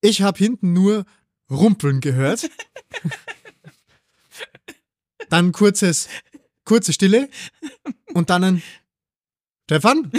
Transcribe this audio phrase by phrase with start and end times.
[0.00, 1.04] Ich habe hinten nur
[1.50, 2.50] Rumpeln gehört.
[5.28, 6.08] dann kurzes,
[6.64, 7.28] kurze Stille
[8.14, 8.62] und dann ein
[9.64, 10.10] Stefan?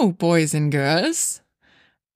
[0.00, 1.42] Hello, Boys and Girls.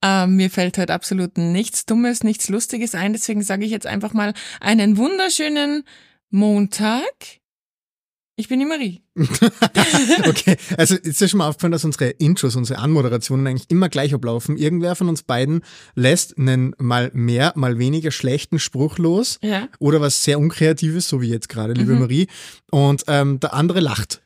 [0.02, 4.14] Ähm, mir fällt heute absolut nichts Dummes, nichts Lustiges ein, deswegen sage ich jetzt einfach
[4.14, 5.84] mal einen wunderschönen
[6.30, 7.02] Montag.
[8.36, 9.02] Ich bin die Marie.
[10.28, 14.14] okay, also ist ja schon mal aufgefallen, dass unsere Intros, unsere Anmoderationen eigentlich immer gleich
[14.14, 14.56] ablaufen.
[14.56, 15.62] Irgendwer von uns beiden
[15.94, 19.68] lässt einen mal mehr, mal weniger schlechten Spruch los Ja.
[19.78, 22.00] oder was sehr Unkreatives, so wie jetzt gerade, liebe Mhm.
[22.00, 22.26] Marie.
[22.70, 24.22] Und ähm, der andere lacht.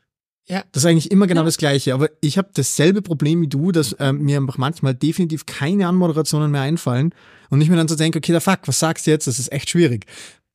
[0.49, 0.65] Ja.
[0.73, 1.45] Das ist eigentlich immer genau Ja.
[1.47, 1.95] das Gleiche.
[1.95, 6.51] Aber ich habe dasselbe Problem wie du, dass ähm, mir einfach manchmal definitiv keine Anmoderationen
[6.51, 7.15] mehr einfallen
[7.51, 9.27] und ich mir dann so denke, okay, der fuck, was sagst du jetzt?
[9.27, 10.07] Das ist echt schwierig.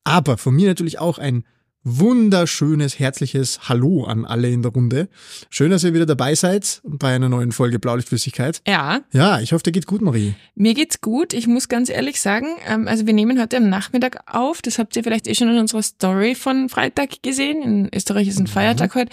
[0.04, 1.44] Aber von mir natürlich auch ein
[1.84, 5.08] wunderschönes, herzliches Hallo an alle in der Runde.
[5.50, 8.62] Schön, dass ihr wieder dabei seid bei einer neuen Folge Blaulichtflüssigkeit.
[8.66, 10.34] Ja, Ja, ich hoffe, dir geht gut, Marie.
[10.54, 11.34] mir geht's gut.
[11.34, 14.62] Ich muss ganz ehrlich sagen, ähm, also wir nehmen heute am Nachmittag auf.
[14.62, 17.62] Das habt ihr vielleicht eh schon in unserer Story von Freitag gesehen.
[17.62, 19.12] In Österreich ist ein Feiertag heute.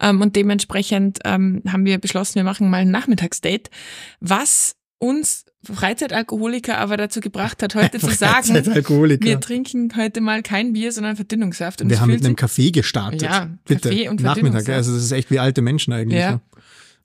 [0.00, 3.70] Ähm, und dementsprechend ähm, haben wir beschlossen, wir machen mal ein Nachmittagsdate.
[4.20, 10.72] Was uns Freizeitalkoholiker aber dazu gebracht hat, heute zu sagen, wir trinken heute mal kein
[10.72, 11.82] Bier, sondern Verdünnungssaft.
[11.82, 13.22] Und Wir haben mit einem Kaffee gestartet.
[13.22, 13.88] Ja, Bitte.
[13.90, 14.68] Kaffee und Nachmittag.
[14.68, 16.20] Also das ist echt wie alte Menschen eigentlich.
[16.20, 16.32] Ja.
[16.32, 16.40] ne?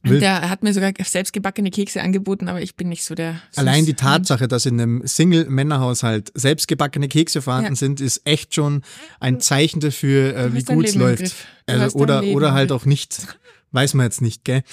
[0.03, 3.39] Und der hat mir sogar selbstgebackene Kekse angeboten, aber ich bin nicht so der.
[3.55, 7.75] Allein die Süß- Tatsache, dass in einem Single-Männerhaushalt selbstgebackene Kekse vorhanden Ja.
[7.75, 8.81] sind, ist echt schon
[9.19, 11.35] ein Zeichen dafür, äh, wie gut es läuft.
[11.67, 13.27] Also, oder oder halt auch nicht.
[13.73, 14.63] Weiß man jetzt nicht, gell?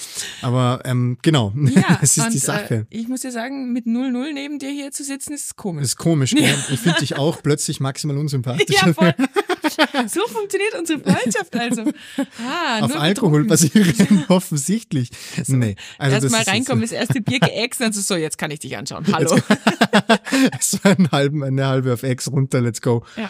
[0.41, 2.87] Aber ähm, genau, Ja, das ist und, die Sache.
[2.89, 5.83] Äh, ich muss dir sagen, mit 0-0 neben dir hier zu sitzen, ist komisch.
[5.83, 6.53] Das ist komisch, gell?
[6.69, 8.65] Ich finde dich auch plötzlich maximal unsympathisch.
[8.69, 9.13] ja, voll.
[10.07, 11.85] so funktioniert unsere Freundschaft also.
[12.45, 13.95] Ah, Auf Alkohol basierend,
[14.29, 15.09] offensichtlich.
[15.47, 18.59] Nee, also Erstmal ist reinkommen, das erste Bier geäxt, und so, so, jetzt kann ich
[18.59, 19.05] dich anschauen.
[19.11, 19.37] Hallo.
[20.59, 23.03] es war ein halben, eine halbe auf Ex runter, let's go.
[23.15, 23.29] Ja.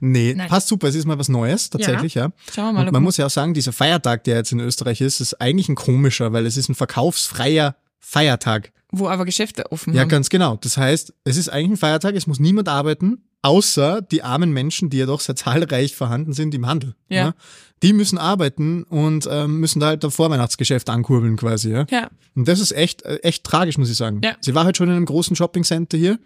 [0.00, 0.48] nee, Nein.
[0.48, 2.30] passt super, es ist mal was Neues, tatsächlich, ja.
[2.54, 5.00] Schauen wir mal, Und man muss ja auch sagen, dieser Feiertag, der jetzt in Österreich
[5.00, 8.72] ist, ist eigentlich ein komischer, weil es ist ein verkaufsfreier Feiertag.
[8.92, 10.08] Wo aber Geschäfte offen Ja, haben.
[10.08, 10.56] ganz genau.
[10.56, 14.90] Das heißt, es ist eigentlich ein Feiertag, es muss niemand arbeiten, außer die armen Menschen,
[14.90, 16.94] die ja doch sehr zahlreich vorhanden sind im Handel.
[17.08, 17.26] Ja.
[17.26, 17.34] Ne?
[17.82, 21.70] Die müssen arbeiten und ähm, müssen da halt das Vorweihnachtsgeschäft ankurbeln quasi.
[21.70, 21.86] Ja?
[21.90, 22.08] Ja.
[22.34, 24.20] Und das ist echt, äh, echt tragisch, muss ich sagen.
[24.24, 24.36] Ja.
[24.40, 26.18] Sie war halt schon in einem großen Shoppingcenter hier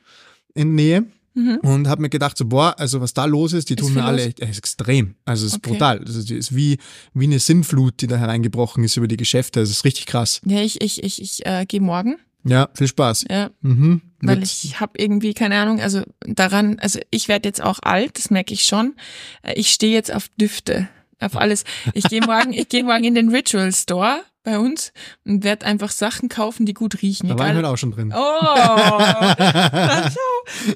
[0.54, 1.04] in Nähe.
[1.34, 1.58] Mhm.
[1.62, 4.04] Und habe mir gedacht, so, boah, also was da los ist, die tun Ist mir
[4.04, 5.14] alle echt, es ist extrem.
[5.24, 5.70] Also es ist Okay.
[5.70, 5.98] brutal.
[6.00, 6.78] Also die ist wie,
[7.14, 9.60] wie eine Sinnflut, die da hereingebrochen ist über die Geschäfte.
[9.60, 10.40] Also es ist richtig krass.
[10.44, 12.16] Ja, ich, ich, ich, ich äh, gehe morgen.
[12.44, 13.26] Ja, viel Spaß.
[13.30, 14.00] Ja, Mhm.
[14.20, 18.16] weil Wird- ich habe irgendwie keine Ahnung, also daran, also ich werde jetzt auch alt,
[18.18, 18.94] das merke ich schon.
[19.42, 20.88] Äh, Ich stehe jetzt auf Düfte,
[21.20, 21.64] auf alles.
[21.94, 24.92] Ich gehe morgen, ich gehe morgen in den Ritual Store bei uns
[25.24, 27.28] und werde einfach Sachen kaufen, die gut riechen.
[27.28, 28.12] da war ich halt auch schon drin.
[28.16, 28.18] Oh,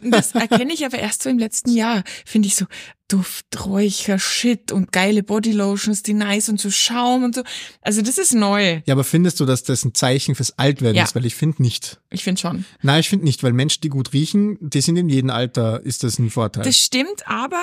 [0.03, 2.03] das erkenne ich aber erst so im letzten Jahr.
[2.27, 2.67] Finde ich so
[3.09, 7.43] Duft, Räucher, Shit und geile Bodylotions, die nice und so Schaum und so.
[7.83, 8.81] Also das ist neu.
[8.87, 11.05] Ja, aber findest du, dass das ein Zeichen fürs Altwerden Ja.
[11.05, 11.15] ist?
[11.15, 12.01] Weil ich finde nicht.
[12.11, 12.65] Ich finde schon.
[12.83, 16.03] Nein, ich finde nicht, weil Menschen, die gut riechen, die sind in jedem Alter, ist
[16.03, 16.65] das ein Vorteil.
[16.65, 17.61] Das stimmt, aber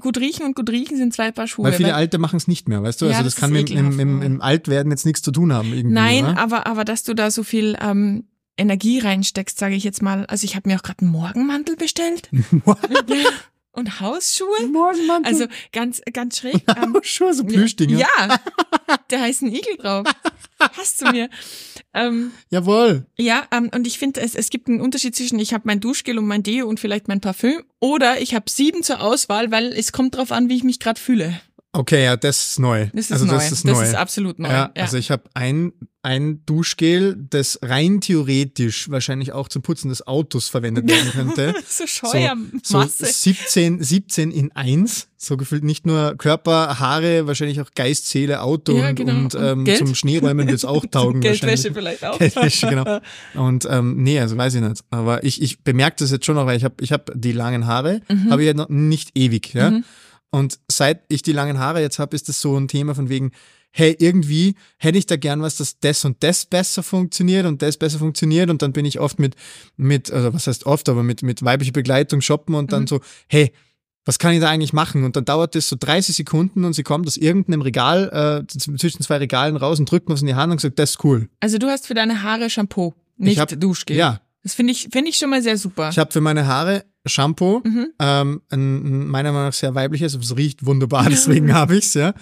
[0.00, 1.64] gut riechen und gut riechen sind zwei Paar Schuhe.
[1.64, 3.06] weil viele weil- Alte machen es nicht mehr, weißt du?
[3.06, 5.72] Ja, also das das, kann mit, im Altwerden jetzt nichts zu tun haben.
[5.72, 6.38] Irgendwie, Nein, oder?
[6.38, 8.24] aber, aber dass du da so viel ähm,
[8.56, 10.26] Energie reinsteckst, sage ich jetzt mal.
[10.26, 12.30] Also ich habe mir auch gerade einen Morgenmantel bestellt.
[13.76, 14.66] und Hausschuhe.
[14.66, 15.32] Morgenmantel.
[15.32, 16.56] Also ganz, ganz schräg.
[16.76, 17.98] Ähm, Schuhe, so Plüschdinger.
[17.98, 18.40] Ja,
[19.08, 20.06] da heißt ein Igel drauf.
[20.58, 21.30] Hast du mir.
[21.94, 23.06] Ähm, Jawohl.
[23.16, 26.18] ja, ähm, und ich finde, es, es gibt einen Unterschied zwischen, ich habe mein Duschgel
[26.18, 29.92] und mein Deo und vielleicht mein Parfüm oder ich habe sieben zur Auswahl, weil es
[29.92, 31.40] kommt drauf an, wie ich mich gerade fühle.
[31.72, 32.88] Okay, ja, das ist neu.
[32.92, 33.32] Das ist also neu.
[33.34, 33.94] das ist neu.
[33.94, 34.48] absolut neu.
[34.48, 35.72] ja, also ich habe ein,
[36.06, 41.52] ein Duschgel, das rein theoretisch wahrscheinlich auch zum Putzen des Autos verwendet werden könnte.
[41.68, 42.60] so so, Scheuermasse.
[42.62, 48.40] so 17, 17 in 1, so gefühlt nicht nur Körper, Haare, wahrscheinlich auch Geist, Seele,
[48.42, 49.14] Auto Ja, und, genau.
[49.14, 51.20] und, ähm, zum Schneeräumen wird es auch taugen.
[51.20, 52.18] Geldwäsche vielleicht auch.
[52.18, 53.00] Geldwäsche, genau.
[53.34, 54.84] Und ähm, nee, also weiß ich nicht.
[54.90, 57.66] Aber ich, ich bemerke das jetzt schon noch, weil ich habe ich hab die langen
[57.66, 58.30] Haare, Mhm.
[58.30, 59.80] habe ich ja noch nicht ewig, ja.
[60.30, 63.32] Und seit ich die langen Haare jetzt habe, ist das so ein Thema von wegen,
[63.72, 67.76] hey, irgendwie hätte ich da gern was, dass das und das besser funktioniert und das
[67.76, 69.34] besser funktioniert und dann bin ich oft mit,
[69.76, 72.86] mit, also was heißt oft, aber mit, mit weiblicher Begleitung shoppen und dann Mhm.
[72.86, 73.52] so, hey,
[74.06, 75.02] was kann ich da eigentlich machen?
[75.02, 79.02] Und dann dauert das so 30 Sekunden und sie kommt aus irgendeinem Regal, äh, zwischen
[79.02, 81.28] zwei Regalen raus und drückt mir was in die Hand und sagt, das ist cool.
[81.40, 83.96] Also du hast für deine Haare Shampoo, nicht hab- Duschgel.
[83.96, 85.88] Ja, Das finde ich, finde ich schon mal sehr super.
[85.90, 87.88] ich habe für meine Haare Shampoo, Mhm.
[88.00, 92.14] ähm, ein, ein meiner Meinung nach sehr weibliches, es riecht wunderbar, deswegen habe ich's ja.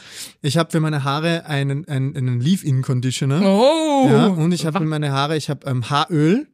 [0.42, 3.40] Ich habe für meine Haare einen, einen, einen Leave-In-Conditioner.
[3.44, 4.08] oh.
[4.10, 6.46] Ja, und ich habe für meine Haare, ich habe ähm, Haaröl.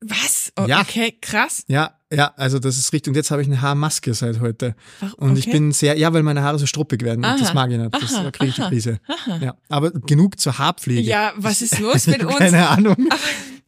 [0.00, 0.52] Was?
[0.58, 0.82] Oh, Ja.
[0.82, 1.64] Okay, krass.
[1.68, 3.10] Ja, ja, also das ist richtig.
[3.10, 4.76] Und jetzt habe ich eine Haarmaske seit heute.
[5.00, 5.56] Ach, Und ich okay.
[5.58, 7.24] bin sehr, ja, weil meine Haare so struppig werden.
[7.24, 7.36] Aha.
[7.38, 7.94] Das mag ich nicht.
[7.94, 8.60] Das Aha, kriege ich die.
[8.62, 9.00] Krise.
[9.08, 9.38] Aha.
[9.42, 11.00] Ja, aber genug zur Haarpflege.
[11.00, 12.36] Ja, was ist los mit uns?
[12.36, 13.08] Keine Ahnung.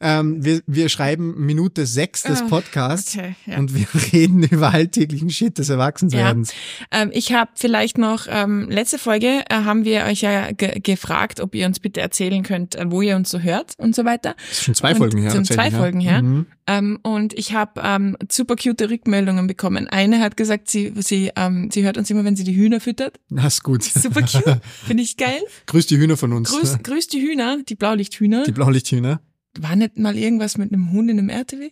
[0.01, 3.59] Ähm, wir, wir schreiben Minute sechs des Ah, Podcasts Okay, ja.
[3.59, 6.53] und wir reden über alltäglichen Shit des Erwachsenwerdens.
[6.93, 11.41] Ähm, ich habe vielleicht noch, ähm, letzte Folge äh, haben wir euch ja ge gefragt,
[11.41, 14.37] ob ihr uns bitte erzählen könnt, äh, wo ihr uns so hört und so weiter.
[14.49, 15.31] Das ist schon zwei Und Folgen her.
[15.33, 16.13] sind zwei Folgen ja.
[16.13, 16.23] her.
[16.23, 16.47] Mhm.
[16.69, 19.89] Ähm, und ich habe ähm, super cute Rückmeldungen bekommen.
[19.89, 23.19] Eine hat gesagt, sie, sie, ähm, sie hört uns immer, wenn sie die Hühner füttert.
[23.31, 23.83] Das ist gut.
[23.83, 24.61] Super cute.
[24.87, 25.41] Finde ich geil.
[25.67, 26.51] Grüß die Hühner von uns.
[26.51, 28.45] Grüß, grüß die Hühner, die Blaulichthühner.
[28.45, 29.21] Die Blaulichthühner.
[29.61, 31.71] War nicht mal irgendwas mit einem Hund in einem RTW?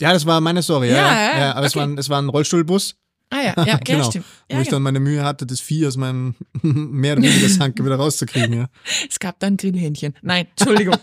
[0.00, 0.88] Ja, das war meine Story.
[0.88, 1.80] Ja, Ja, ja, ja, aber es, okay.
[1.80, 2.96] war ein, es war ein Rollstuhlbus,
[3.28, 4.08] Ah ja, ja, Genau.
[4.08, 4.24] stimmt.
[4.48, 7.96] wo ich dann meine Mühe hatte, das Vieh aus meinem mehr oder weniger Sanke wieder
[7.96, 8.52] rauszukriegen.
[8.52, 8.66] Ja.
[9.08, 10.14] Es gab dann Grillhähnchen.
[10.22, 10.96] Nein, Entschuldigung.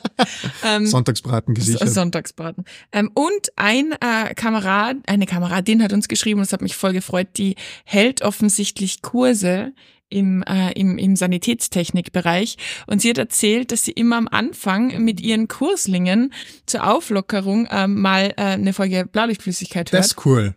[0.63, 1.89] ähm, Sonntagsbraten gesichert.
[1.89, 2.63] Sonntagsbraten.
[2.93, 6.93] Ähm, und ein äh, Kamerad, eine Kameradin hat uns geschrieben, und das hat mich voll
[6.93, 9.73] gefreut, die hält offensichtlich Kurse
[10.13, 12.57] im, äh, im, im Sanitätstechnikbereich.
[12.87, 16.33] Und sie hat erzählt, dass sie immer am Anfang mit ihren Kurslingen
[16.65, 19.99] zur Auflockerung ähm, mal äh, eine Folge Blaulichtflüssigkeit hört.
[19.99, 20.55] Das ist cool.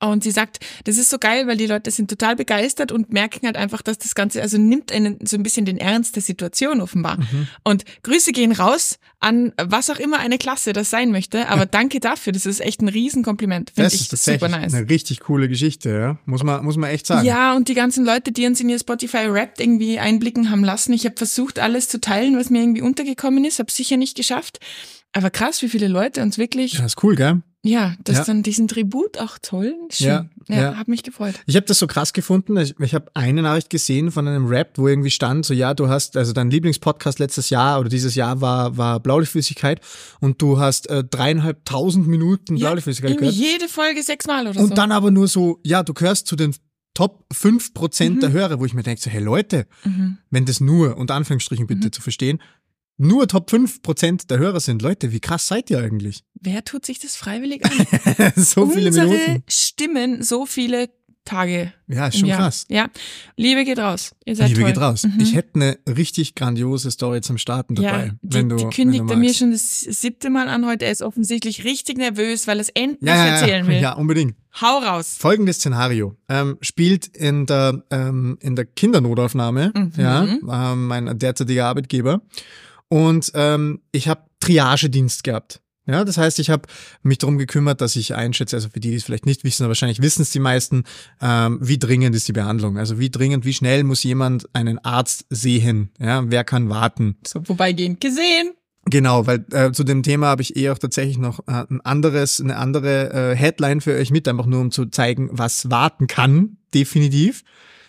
[0.00, 3.46] Und sie sagt, das ist so geil, weil die Leute sind total begeistert und merken
[3.46, 6.80] halt einfach, dass das Ganze, also nimmt einen so ein bisschen den Ernst der Situation
[6.80, 7.18] offenbar.
[7.18, 7.48] Mhm.
[7.64, 12.00] Und Grüße gehen raus an was auch immer eine Klasse das sein möchte, aber danke
[12.00, 13.70] dafür, das ist echt ein Riesenkompliment.
[13.70, 14.74] Finde Das ich ist tatsächlich super nice.
[14.74, 16.18] eine richtig coole Geschichte, ja.
[16.26, 17.26] Muss man, muss man echt sagen.
[17.26, 20.92] Ja, und die ganzen Leute, die uns in ihr Spotify Rap irgendwie einblicken haben lassen.
[20.92, 24.58] Ich habe versucht, alles zu teilen, was mir irgendwie untergekommen ist, habe sicher nicht geschafft.
[25.12, 27.42] Aber krass, wie viele Leute uns wirklich, Ja, ist cool, gell?
[27.64, 28.24] Ja, das Ja.
[28.24, 29.74] dann diesen Tribut auch toll.
[29.90, 30.06] Schön.
[30.08, 30.74] Ja, Ja, ja.
[30.76, 31.34] hat mich gefreut.
[31.46, 32.56] Ich habe das so krass gefunden.
[32.56, 35.88] Ich, ich habe eine Nachricht gesehen von einem Rap, wo irgendwie stand, so ja, du
[35.88, 39.80] hast, also dein Lieblingspodcast letztes Jahr oder dieses Jahr war, war Blaulichtflüssigkeit
[40.20, 43.34] und du hast äh, dreieinhalbtausend Minuten Ja, Blaulichtflüssigkeit gehört.
[43.34, 44.74] jede Folge sechsmal oder Und so.
[44.74, 46.54] dann aber nur so, ja, du gehörst zu den
[46.94, 50.18] Top 5% der Hörer, wo ich mir denke, so, hey Leute, Mhm.
[50.30, 52.38] wenn das nur, unter Anführungsstrichen bitte zu verstehen,
[52.98, 56.22] nur Top 5% der Hörer sind, Leute, wie krass seid ihr eigentlich?
[56.40, 58.32] Wer tut sich das freiwillig an?
[58.36, 59.42] so viele Unsere Minuten.
[59.48, 60.88] Stimmen so viele
[61.24, 61.72] Tage.
[61.86, 62.40] Ja, ist schon Jahr.
[62.40, 62.66] krass.
[62.68, 62.88] Ja,
[63.36, 64.12] Liebe geht raus.
[64.24, 64.70] Ihr seid Liebe toll.
[64.72, 65.04] geht raus.
[65.04, 65.20] Mhm.
[65.20, 68.06] Ich hätte eine richtig grandiose Story zum Starten dabei.
[68.06, 70.84] ja, wenn die, du, die kündigt wenn er mir schon das siebte Mal an heute.
[70.84, 73.80] Er ist offensichtlich richtig nervös, weil er es endlich ja, ja, erzählen will.
[73.80, 74.34] ja, unbedingt.
[74.60, 75.14] Hau raus.
[75.16, 79.92] Folgendes Szenario ähm, spielt in der, ähm, in der Kindernotaufnahme, Mhm.
[79.96, 80.24] ja,
[80.72, 82.20] ähm, mein derzeitiger Arbeitgeber.
[82.92, 85.62] Und ähm, ich habe Triagedienst gehabt.
[85.86, 86.68] Ja, das heißt, ich habe
[87.02, 89.70] mich darum gekümmert, dass ich einschätze, also für die, die es vielleicht nicht wissen, aber
[89.70, 90.84] wahrscheinlich wissen es die meisten,
[91.22, 92.76] ähm, wie dringend ist die Behandlung.
[92.76, 95.88] Also wie dringend, wie schnell muss jemand einen Arzt sehen?
[95.98, 97.16] Ja, wer kann warten?
[97.26, 98.52] So vorbeigehend gesehen.
[98.84, 102.42] Genau, weil äh, zu dem Thema habe ich eh auch tatsächlich noch äh, ein anderes,
[102.42, 106.58] eine andere äh, Headline für euch mit, einfach nur um zu zeigen, was warten kann,
[106.74, 107.42] definitiv.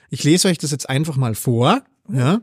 [0.09, 1.83] Ich lese euch das jetzt einfach mal vor.
[2.09, 2.39] Ja.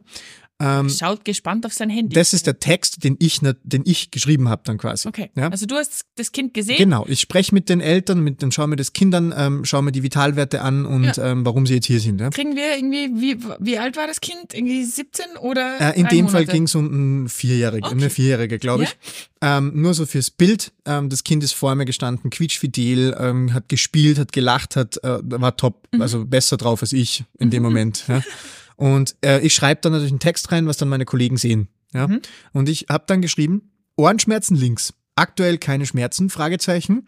[0.61, 2.15] Ähm, Schaut gespannt auf sein Handy.
[2.15, 5.09] das ist der Text, den ich, den ich geschrieben habe dann quasi.
[5.09, 5.31] okay.
[5.35, 5.49] Ja.
[5.49, 6.77] Also du hast das Kind gesehen.
[6.77, 9.93] Genau, ich spreche mit den Eltern, mit den, schaue mir das Kindern, ähm, schaue mir
[9.93, 11.31] die Vitalwerte an und Ja.
[11.33, 12.21] ähm, warum sie jetzt hier sind.
[12.21, 12.29] Ja.
[12.31, 14.53] Kriegen wir irgendwie, wie, wie alt war das Kind?
[14.53, 15.81] Irgendwie 17 oder?
[15.81, 16.53] Äh, in dem Fall Monate?
[16.53, 17.95] ging es um ein Vierjährige, Okay.
[17.95, 18.97] eine Vierjährige, glaube ich.
[19.41, 20.73] Ähm, nur so fürs Bild.
[20.85, 25.19] Ähm, das Kind ist vor mir gestanden, quietschfidel, ähm, hat gespielt, hat gelacht, hat, äh,
[25.23, 26.03] war top, Mhm.
[26.03, 28.05] also besser drauf als ich in dem Moment.
[28.09, 28.23] Ja.
[28.81, 31.69] Und äh, ich schreibe dann natürlich einen Text rein, was dann meine Kollegen sehen.
[31.93, 32.09] Ja.
[32.09, 32.23] Mhm.
[32.53, 37.07] Und ich habe dann geschrieben, Ohrenschmerzen links, aktuell keine Schmerzen, Fragezeichen,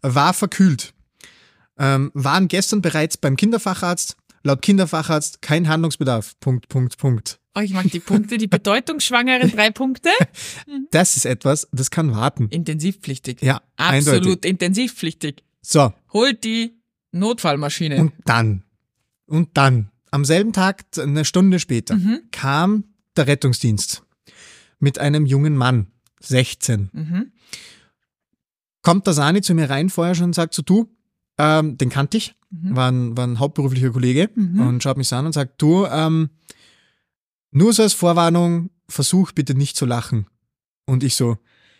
[0.00, 0.94] war verkühlt.
[1.76, 6.38] Ähm, waren gestern bereits beim Kinderfacharzt, laut Kinderfacharzt kein Handlungsbedarf.
[6.38, 7.40] Punkt, Punkt, Punkt.
[7.56, 10.10] Oh, ich mag die Punkte, die bedeutungsschwangeren drei Punkte.
[10.92, 12.46] Das ist etwas, das kann warten.
[12.48, 13.42] Intensivpflichtig.
[13.42, 14.50] Ja, Absolut eindeutig.
[14.50, 15.42] intensivpflichtig.
[15.60, 17.96] So, Holt die Notfallmaschine.
[17.96, 18.62] und dann,
[19.26, 22.20] und dann, am selben Tag, eine Stunde später, Mhm.
[22.30, 22.84] kam
[23.16, 24.02] der Rettungsdienst
[24.78, 25.88] mit einem jungen Mann,
[26.20, 26.90] 16.
[26.92, 27.32] Mhm.
[28.82, 30.88] Kommt der Sani zu mir rein vorher schon und sagt so, du,
[31.38, 32.76] ähm, den kannte ich, Mhm.
[32.76, 34.60] war ein, war ein hauptberuflicher Kollege Mhm.
[34.60, 36.30] und schaut mich so an und sagt, du, ähm,
[37.50, 40.26] nur so als Vorwarnung, versuch bitte nicht zu lachen.
[40.86, 41.36] Und ich so,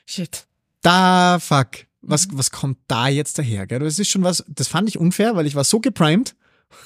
[0.07, 0.47] Shit.
[0.83, 2.39] da fuck, was, Mhm.
[2.39, 3.67] was kommt da jetzt daher?
[3.67, 3.79] Gell?
[3.79, 6.35] Das ist schon was, das fand ich unfair, weil ich war so geprimed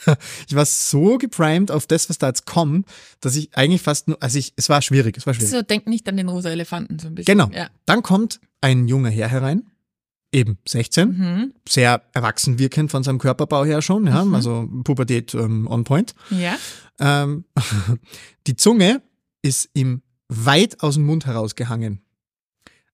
[0.49, 2.87] ich war so geprimed auf das, was da jetzt kommt,
[3.21, 5.51] dass ich eigentlich fast nur, also ich, es war schwierig, es war schwierig.
[5.51, 7.39] So, denk nicht an den rosa Elefanten so ein bisschen.
[7.39, 7.51] Genau.
[7.57, 7.69] Ja.
[7.87, 9.65] Dann kommt ein junger Herr herein,
[10.33, 11.53] eben 16, Mhm.
[11.69, 14.35] sehr erwachsen wirkend von seinem Körperbau her schon, ja, Mhm.
[14.35, 16.15] also Pubertät ähm, on point.
[16.31, 16.57] Ja.
[17.01, 17.45] Ähm,
[18.47, 19.03] die Zunge
[19.43, 22.01] ist ihm weit aus dem Mund herausgehangen.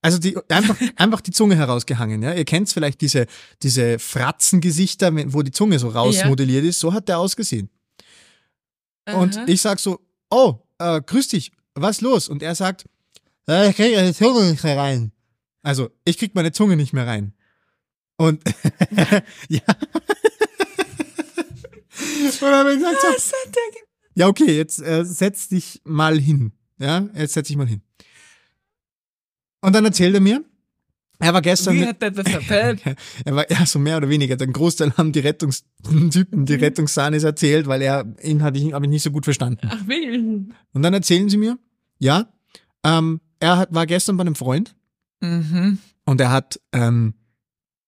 [0.01, 2.23] Also die, einfach, einfach die Zunge herausgehangen.
[2.23, 2.33] Ja?
[2.35, 3.27] Ihr kennt vielleicht diese,
[3.63, 6.81] diese Fratzengesichter, wo die Zunge so rausmodelliert ist.
[6.81, 7.71] So hat der ausgesehen.
[9.13, 9.45] Und Aha.
[9.47, 10.01] ich sag so,
[10.31, 12.29] oh, äh, grüß dich, was los?
[12.29, 12.85] Und er sagt,
[13.47, 15.13] "Ja, ich krieg meine Zunge nicht mehr rein.
[15.63, 17.33] Also, ich krieg meine Zunge nicht mehr rein.
[18.17, 18.43] Und
[19.49, 19.61] ja.
[22.41, 23.35] Und dann hab ich gesagt, so,
[24.15, 26.53] ja, okay, jetzt äh, setz dich mal hin.
[26.79, 27.83] Ja, jetzt setz dich mal hin.
[29.61, 30.45] Und dann erzählt er mir,
[31.21, 32.81] er war gestern Wie hat das verpellt?
[33.25, 34.37] er war ja so mehr oder weniger.
[34.37, 38.89] Den Großteil haben die Rettungstypen, die Rettungssahnes erzählt, weil er ihn hatte ich, hab ich
[38.89, 39.67] nicht so gut verstanden.
[39.69, 40.47] Ach, will.
[40.73, 41.59] Und dann erzählen sie mir,
[41.99, 42.29] ja,
[42.85, 44.75] ähm, er hat, war gestern bei einem Freund
[45.21, 45.79] Mhm.
[46.05, 47.15] und er hat ähm,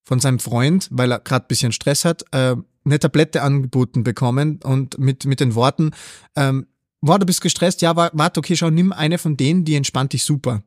[0.02, 4.98] von seinem Freund, weil er gerade bisschen Stress hat, äh, eine Tablette angeboten bekommen und
[4.98, 5.92] mit, mit den Worten,
[6.34, 6.66] ähm,
[7.00, 10.12] war du bist gestresst, ja, wa- warte, okay, schau, nimm eine von denen, die entspannt
[10.12, 10.64] dich super.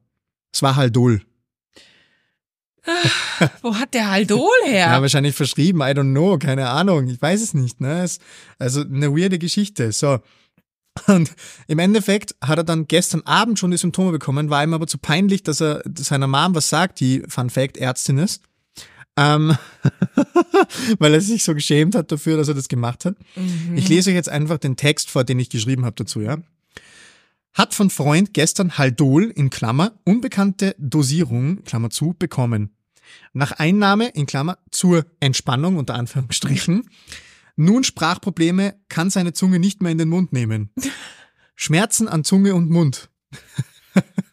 [0.54, 1.22] Es war Haldol.
[3.62, 4.88] Wo hat der Haldol her?
[4.88, 5.02] Ja.
[5.02, 7.82] wahrscheinlich verschrieben, I don't know, keine Ahnung, ich weiß es nicht.
[7.82, 8.04] Ne?
[8.04, 8.20] Es,
[8.60, 9.92] also eine weirde Geschichte.
[9.92, 10.20] So.
[11.08, 11.32] Und
[11.68, 14.98] im Endeffekt hat er dann gestern Abend schon die Symptome bekommen, war ihm aber zu
[14.98, 18.44] peinlich, dass er seiner Mom was sagt, die Fun Fact Ärztin ist.
[19.16, 19.56] Ähm,
[21.00, 23.16] weil er sich so geschämt hat dafür, dass er das gemacht hat.
[23.36, 23.78] Mhm.
[23.78, 26.38] Ich lese euch jetzt einfach den Text vor, den ich geschrieben habe dazu, ja.
[27.54, 32.76] Hat von Freund gestern Haldol in Klammer unbekannte Dosierung, Klammer zu, bekommen.
[33.34, 36.90] Nach Einnahme in Klammer zur Entspannung unter Anführungsstrichen.
[37.56, 40.72] Nun Sprachprobleme, kann seine Zunge nicht mehr in den Mund nehmen.
[41.56, 43.10] Schmerzen an Zunge und Mund.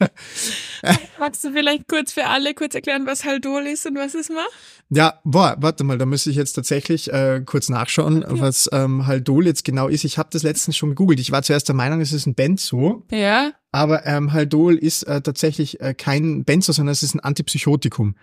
[1.19, 4.51] Magst du vielleicht kurz für alle kurz erklären, was Haldol ist und was es macht?
[4.89, 9.47] Ja, boah, warte mal, da müsste ich jetzt tatsächlich äh, kurz nachschauen, was ähm, Haldol
[9.47, 10.05] jetzt genau ist.
[10.05, 11.21] Ich habe das letztens schon gegoogelt.
[11.21, 13.05] Ich war zuerst der Meinung, es ist ein Benzo.
[13.11, 13.53] Ja.
[13.73, 18.17] Aber ähm, Haldol ist äh, tatsächlich äh, kein Benzo, sondern es ist ein Antipsychotikum.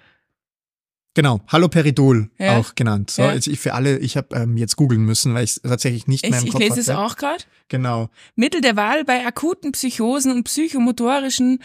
[1.17, 2.59] Genau, Haloperidol Ja.
[2.59, 3.09] auch genannt.
[3.09, 3.33] So, Ja.
[3.33, 6.24] jetzt ich für alle, ich habe ähm, jetzt googeln müssen, weil ich es tatsächlich nicht
[6.24, 7.00] Ich, mehr im ich Kopf lese es hatte.
[7.00, 7.43] auch gerade.
[7.69, 8.12] Genau.
[8.36, 11.57] Mittel der Wahl bei akuten Psychosen und psychomotorischen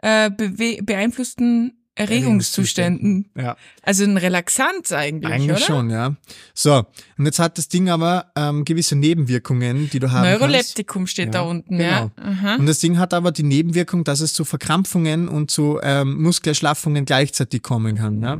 [0.00, 3.28] äh, beeinflussten Erregungszuständen.
[3.36, 5.60] Ja, Also ein Relaxant eigentlich, eigentlich oder?
[5.66, 6.14] schon, ja.
[6.54, 6.84] So,
[7.18, 10.40] und jetzt hat das Ding aber ähm, gewisse Nebenwirkungen, die du haben kannst.
[10.40, 11.90] Neuroleptikum steht da Ja, unten, genau.
[11.90, 12.10] ja.
[12.16, 12.54] Aha.
[12.56, 17.04] Und das Ding hat aber die Nebenwirkung, dass es zu Verkrampfungen und zu ähm, Muskelerschlaffungen
[17.04, 18.22] gleichzeitig kommen kann.
[18.22, 18.38] Ja?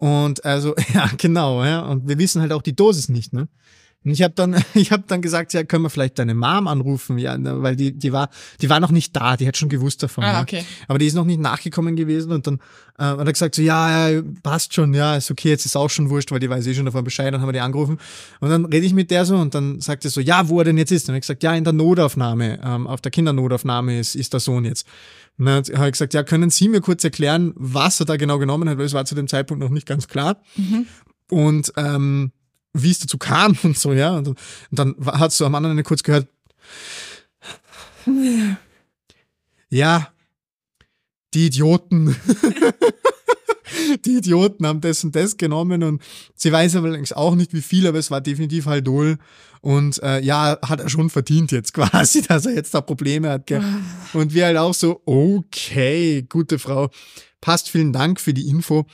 [0.00, 1.80] Und also, ja, genau, ja.
[1.80, 3.48] Und wir wissen halt auch die Dosis nicht, ne?
[4.02, 7.18] Und ich habe dann, ich habe dann gesagt, ja, können wir vielleicht deine Mom anrufen,
[7.18, 8.30] ja, ne, weil die, die war,
[8.62, 10.24] die war noch nicht da, die hat schon gewusst davon.
[10.24, 10.40] Ah, ja.
[10.40, 10.64] okay.
[10.88, 12.60] Aber die ist noch nicht nachgekommen gewesen und dann
[12.98, 15.90] äh, hat er gesagt so, ja, ja, passt schon, ja, ist okay, jetzt ist auch
[15.90, 17.98] schon wurscht, weil die weiß eh schon davon Bescheid, dann haben wir die angerufen
[18.40, 20.64] und dann rede ich mit der so und dann sagt er so, ja, wo er
[20.64, 21.10] denn jetzt ist?
[21.10, 24.64] Und ich gesagt, ja, in der Notaufnahme, ähm, auf der Kindernotaufnahme ist, ist der Sohn
[24.64, 24.86] jetzt.
[25.40, 28.38] Und dann habe ich gesagt, ja, können Sie mir kurz erklären, was er da genau
[28.38, 30.42] genommen hat, weil es war zu dem Zeitpunkt noch nicht ganz klar.
[31.30, 32.32] Und ähm,
[32.74, 34.16] wie es dazu kam und so, ja.
[34.18, 34.36] Und, dann-
[34.92, 36.28] und dann hat so am anderen Ende kurz gehört,
[39.70, 40.08] ja,
[41.34, 42.14] die Idioten.
[44.04, 46.02] die Idioten haben das und das genommen und
[46.34, 49.18] sie weiß aber allerdings auch nicht, wie viel, aber es war definitiv Haldol.
[49.62, 53.46] Und äh, ja, hat er schon verdient jetzt quasi, dass er jetzt da Probleme hat.
[53.46, 53.62] Gell?
[54.14, 56.88] Und wir halt auch so, okay, gute Frau,
[57.40, 58.86] passt, vielen Dank für die Info.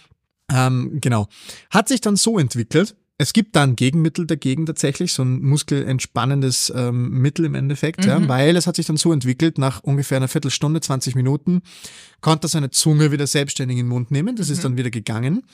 [0.53, 1.29] Ähm, genau.
[1.71, 2.97] Hat sich dann so entwickelt.
[3.19, 8.29] Es gibt da ein Gegenmittel dagegen tatsächlich, so ein muskelentspannendes ähm, Mittel im Endeffekt, ja,
[8.29, 11.63] weil es hat sich dann so entwickelt, nach ungefähr einer Viertelstunde, 20 Minuten,
[12.21, 14.37] konnte er seine Zunge wieder selbstständig in den Mund nehmen.
[14.37, 15.45] Das ist dann wieder gegangen.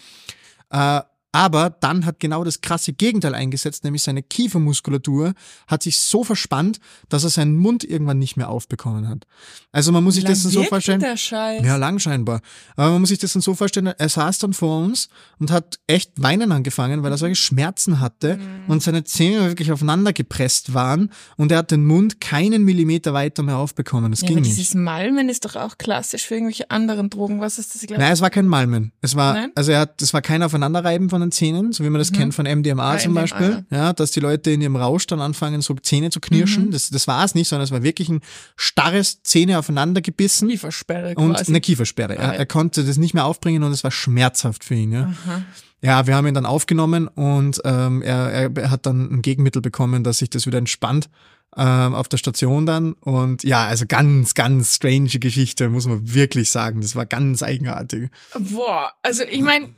[0.71, 5.33] Äh, aber dann hat genau das krasse Gegenteil eingesetzt, nämlich seine Kiefermuskulatur
[5.67, 9.25] hat sich so verspannt, dass er seinen Mund irgendwann nicht mehr aufbekommen hat.
[9.73, 11.01] Also man muss sich das dann so vorstellen.
[11.01, 11.65] Der Scheiß.
[11.65, 12.41] Ja, lang scheinbar.
[12.77, 15.09] Aber man muss sich das dann so vorstellen, er saß dann vor uns
[15.39, 18.71] und hat echt weinen angefangen, weil er solche Schmerzen hatte Mhm.
[18.71, 23.43] und seine Zähne wirklich aufeinander gepresst waren und er hat den Mund keinen Millimeter weiter
[23.43, 24.11] mehr aufbekommen.
[24.13, 24.57] Das ja, ging aber nicht.
[24.59, 27.41] dieses Malmen ist doch auch klassisch für irgendwelche anderen Drogen.
[27.41, 27.89] Was ist das?
[27.89, 28.93] Nein, es war kein Malmen.
[29.01, 29.51] Es war, Nein?
[29.55, 32.17] also er hat, es war kein Aufeinanderreiben von an Zähnen, so wie man das Mhm.
[32.17, 33.65] kennt von MDMA Ah, zum MDMA, Beispiel.
[33.71, 36.67] Ja, dass die Leute in ihrem Rausch dann anfangen, so Zähne zu knirschen.
[36.67, 36.71] Mhm.
[36.73, 38.21] Das, das war es nicht, sondern es war wirklich ein
[38.57, 41.53] starres Zähne aufeinander gebissen Kiefersperre und quasi.
[41.53, 42.19] eine Kiefersperre.
[42.19, 42.39] Ah, Er, ja.
[42.41, 44.93] er konnte das nicht mehr aufbringen und es war schmerzhaft für ihn.
[44.93, 45.13] Ja.
[45.27, 45.43] Aha.
[45.85, 49.61] Ja, wir haben ihn dann aufgenommen und ähm, er, er, er hat dann ein Gegenmittel
[49.61, 51.09] bekommen, dass sich das wieder entspannt
[51.57, 52.93] ähm, auf der Station dann.
[52.93, 56.81] Und ja, also ganz, ganz strange Geschichte, muss man wirklich sagen.
[56.83, 58.11] Das war ganz eigenartig.
[58.39, 59.71] Boah, also ich meine,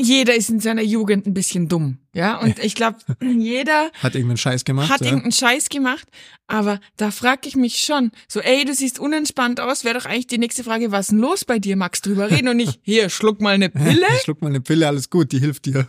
[0.00, 2.38] jeder ist in seiner Jugend ein bisschen dumm, ja.
[2.40, 4.90] Und ich glaube, jeder Hat irgendeinen Scheiß gemacht.
[4.90, 5.06] hat ja.
[5.08, 6.06] irgendeinen Scheiß gemacht,
[6.46, 10.26] aber da frag ich mich schon, so, ey, du siehst unentspannt aus, wäre doch eigentlich
[10.28, 11.76] die nächste Frage, was ist denn los bei dir?
[11.76, 14.06] Magst drüber reden und nicht, hier, schluck mal eine Pille?
[14.24, 15.86] Schluck mal eine Pille, alles gut, die hilft dir.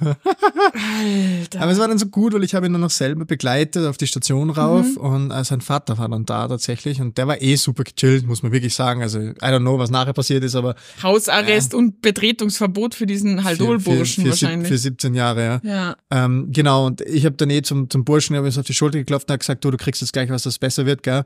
[0.74, 1.62] Alter.
[1.62, 3.98] Aber es war dann so gut, weil ich habe ihn dann noch selber begleitet auf
[3.98, 4.98] die Station rauf Mhm.
[4.98, 8.43] und äh, sein Vater war dann da tatsächlich und der war eh super gechillt, muss
[8.43, 9.01] man wirklich sagen.
[9.01, 14.27] Also I don't know, was nachher passiert ist, aber Hausarrest und Betretungsverbot für diesen Haldol-Burschen
[14.27, 14.67] wahrscheinlich.
[14.67, 15.95] für 17 Jahre, ja.
[16.09, 16.19] ja.
[16.26, 18.74] Ähm, genau, und ich habe dann eh zum, zum Burschen, hab ihm so auf die
[18.74, 21.24] Schulter geklopft und hab gesagt, du, du kriegst jetzt gleich was, das besser wird, gell?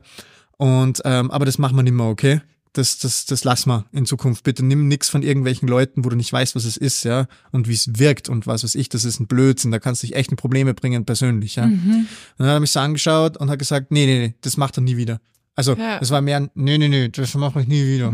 [0.56, 2.40] Und, ähm, aber das machen wir nicht mehr, okay?
[2.74, 4.42] Das, das, das lass mal in Zukunft.
[4.42, 7.68] Bitte nimm nix von irgendwelchen Leuten, wo du nicht weißt, was es ist, ja, und
[7.68, 10.16] wie es wirkt und was weiß ich, das ist ein Blödsinn, da kannst du dich
[10.16, 11.66] echt in Probleme bringen, persönlich, ja.
[11.66, 11.74] Mhm.
[11.76, 12.08] Und
[12.38, 14.82] dann hat er mich so angeschaut und hat gesagt, nee, nee, nee, das macht er
[14.82, 15.20] nie wieder.
[15.54, 16.00] Also, Ja.
[16.00, 18.12] das war mehr ein, nee, nee, nee, das mache ich nie wieder.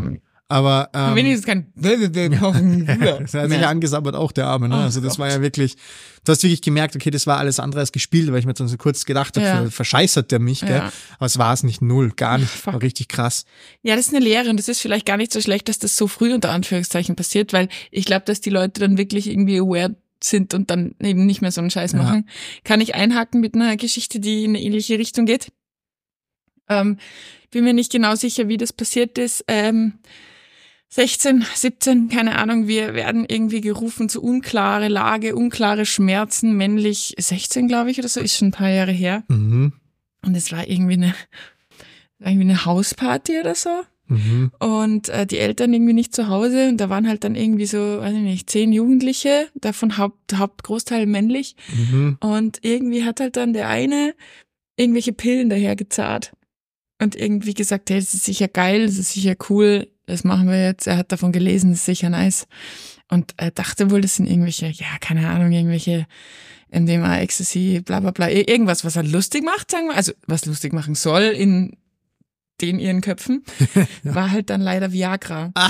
[0.51, 4.67] Aber, ähm, Wenigstens kein er hat sich angesabbert, auch der Arme.
[4.67, 4.75] Ne?
[4.75, 5.77] Oh also das war ja wirklich,
[6.25, 8.67] du hast wirklich gemerkt, okay, das war alles andere als gespielt, weil ich mir dann
[8.67, 9.69] so kurz gedacht habe, Ja.
[9.69, 10.71] verscheißert der mich, gell?
[10.71, 10.91] Ja.
[11.17, 12.67] Aber es war es nicht null, gar nicht.
[12.67, 13.45] War richtig krass.
[13.81, 15.95] Ja, das ist eine Lehre und das ist vielleicht gar nicht so schlecht, dass das
[15.95, 19.95] so früh unter Anführungszeichen passiert, weil ich glaube, dass die Leute dann wirklich irgendwie aware
[20.21, 21.99] sind und dann eben nicht mehr so einen Scheiß Ja.
[22.03, 22.27] machen.
[22.65, 25.53] Kann ich einhaken mit einer Geschichte, die in eine ähnliche Richtung geht?
[26.67, 26.97] Ähm,
[27.51, 29.45] bin mir nicht genau sicher, wie das passiert ist.
[29.47, 29.93] Ähm,
[30.93, 37.67] 16, 17, keine Ahnung, wir werden irgendwie gerufen zu unklare Lage, unklare Schmerzen, männlich 16,
[37.69, 39.23] glaube ich, oder so, ist schon ein paar Jahre her.
[39.29, 39.71] Mhm.
[40.25, 41.15] Und es war irgendwie eine,
[42.19, 43.69] irgendwie eine Hausparty oder so
[44.07, 44.51] Mhm.
[44.59, 47.77] und äh, die Eltern irgendwie nicht zu Hause und da waren halt dann irgendwie so,
[47.77, 52.17] weiß ich nicht, zehn Jugendliche, davon Haupt, Hauptgroßteil männlich Mhm.
[52.19, 54.13] und irgendwie hat halt dann der eine
[54.75, 56.33] irgendwelche Pillen daher gezahlt
[57.01, 60.63] und irgendwie gesagt, hey, das ist sicher geil, das ist sicher cool, das machen wir
[60.63, 60.85] jetzt.
[60.87, 62.47] Er hat davon gelesen, das ist sicher nice
[63.09, 66.05] und er dachte wohl, das sind irgendwelche, ja, keine Ahnung, irgendwelche
[66.71, 70.45] MDMA, Ecstasy, bla bla bla, ir- irgendwas, was er lustig macht, sagen wir, also was
[70.45, 71.75] lustig machen soll in
[72.61, 73.43] den ihren Köpfen,
[74.03, 75.51] war halt dann leider Viagra.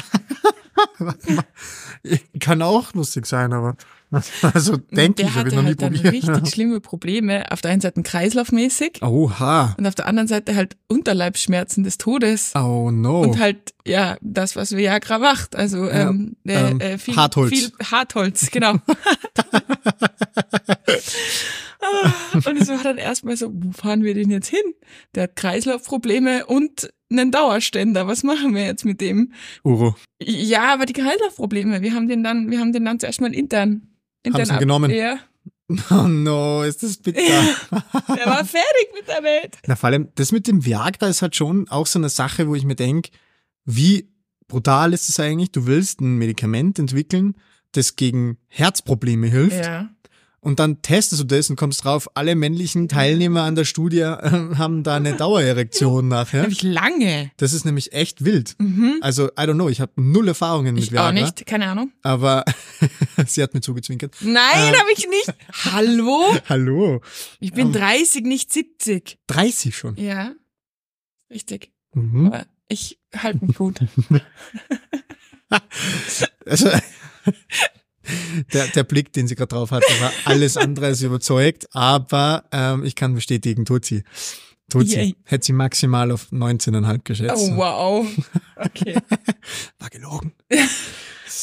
[2.39, 3.75] Kann auch lustig sein, aber
[4.53, 6.13] also denke der ich, habe ich noch nie halt dann probiert.
[6.13, 7.51] richtig schlimme Probleme.
[7.51, 9.75] Auf der einen Seite kreislaufmäßig Oha.
[9.77, 12.51] und auf der anderen Seite halt Unterleibsschmerzen des Todes.
[12.55, 13.21] Oh no.
[13.21, 15.55] Und halt, ja, das, was Viagra macht.
[15.55, 17.49] Also Ja, ähm, äh, ähm, äh, viel, Hartholz.
[17.49, 18.75] viel Hartholz, genau.
[21.83, 24.61] Ah, und es war dann erstmal so, wo fahren wir denn jetzt hin?
[25.15, 28.05] Der hat Kreislaufprobleme und einen Dauerständer.
[28.07, 29.33] Was machen wir jetzt mit dem?
[29.63, 29.95] Uro.
[30.21, 33.87] Ja, aber die Kreislaufprobleme, wir haben den dann, wir haben den dann zuerst mal intern.
[34.23, 34.91] Intern ihn genommen?
[34.91, 35.19] Ja.
[35.89, 37.21] Oh no, ist das bitter.
[37.71, 39.57] Der war fertig mit der Welt.
[39.67, 42.55] Na, vor allem, das mit dem Viagra ist halt schon auch so eine Sache, wo
[42.55, 43.11] ich mir denke,
[43.63, 44.11] wie
[44.49, 45.53] brutal ist es eigentlich?
[45.53, 47.35] Du willst ein Medikament entwickeln,
[47.71, 49.65] das gegen Herzprobleme hilft.
[49.65, 49.89] Ja.
[50.43, 54.55] Und dann testest du das und kommst drauf, alle männlichen Teilnehmer an der Studie äh,
[54.55, 56.41] haben da eine Dauererektion nachher.
[56.41, 57.29] Habe ich lange.
[57.37, 58.55] Das ist nämlich echt wild.
[58.57, 58.97] Mhm.
[59.01, 61.09] Also, I don't know, ich habe null Erfahrungen mit Ich Viagra.
[61.09, 61.91] auch nicht, keine Ahnung.
[62.01, 62.43] Aber
[63.27, 64.15] sie hat mir zugezwinkert.
[64.21, 64.33] Nein,
[64.73, 64.79] Ähm.
[64.79, 65.31] habe ich nicht.
[65.71, 66.35] Hallo?
[66.49, 67.01] Hallo.
[67.39, 67.73] Ich bin Ähm.
[67.73, 69.19] 30, nicht 70.
[69.27, 69.95] 30 schon.
[69.97, 70.33] Ja.
[71.29, 71.71] Richtig.
[71.93, 72.25] Mhm.
[72.27, 73.79] Aber ich halte mich gut.
[76.45, 76.69] Also,
[78.53, 82.83] der, der Blick, den sie gerade drauf hatte, war alles andere als überzeugt, aber ähm,
[82.83, 84.03] ich kann bestätigen, tut sie.
[84.71, 85.15] Tut sie.
[85.25, 87.51] Hätte sie maximal auf 19,5 geschätzt.
[87.51, 88.07] Oh, wow.
[88.55, 88.95] Okay.
[89.79, 90.33] War gelogen.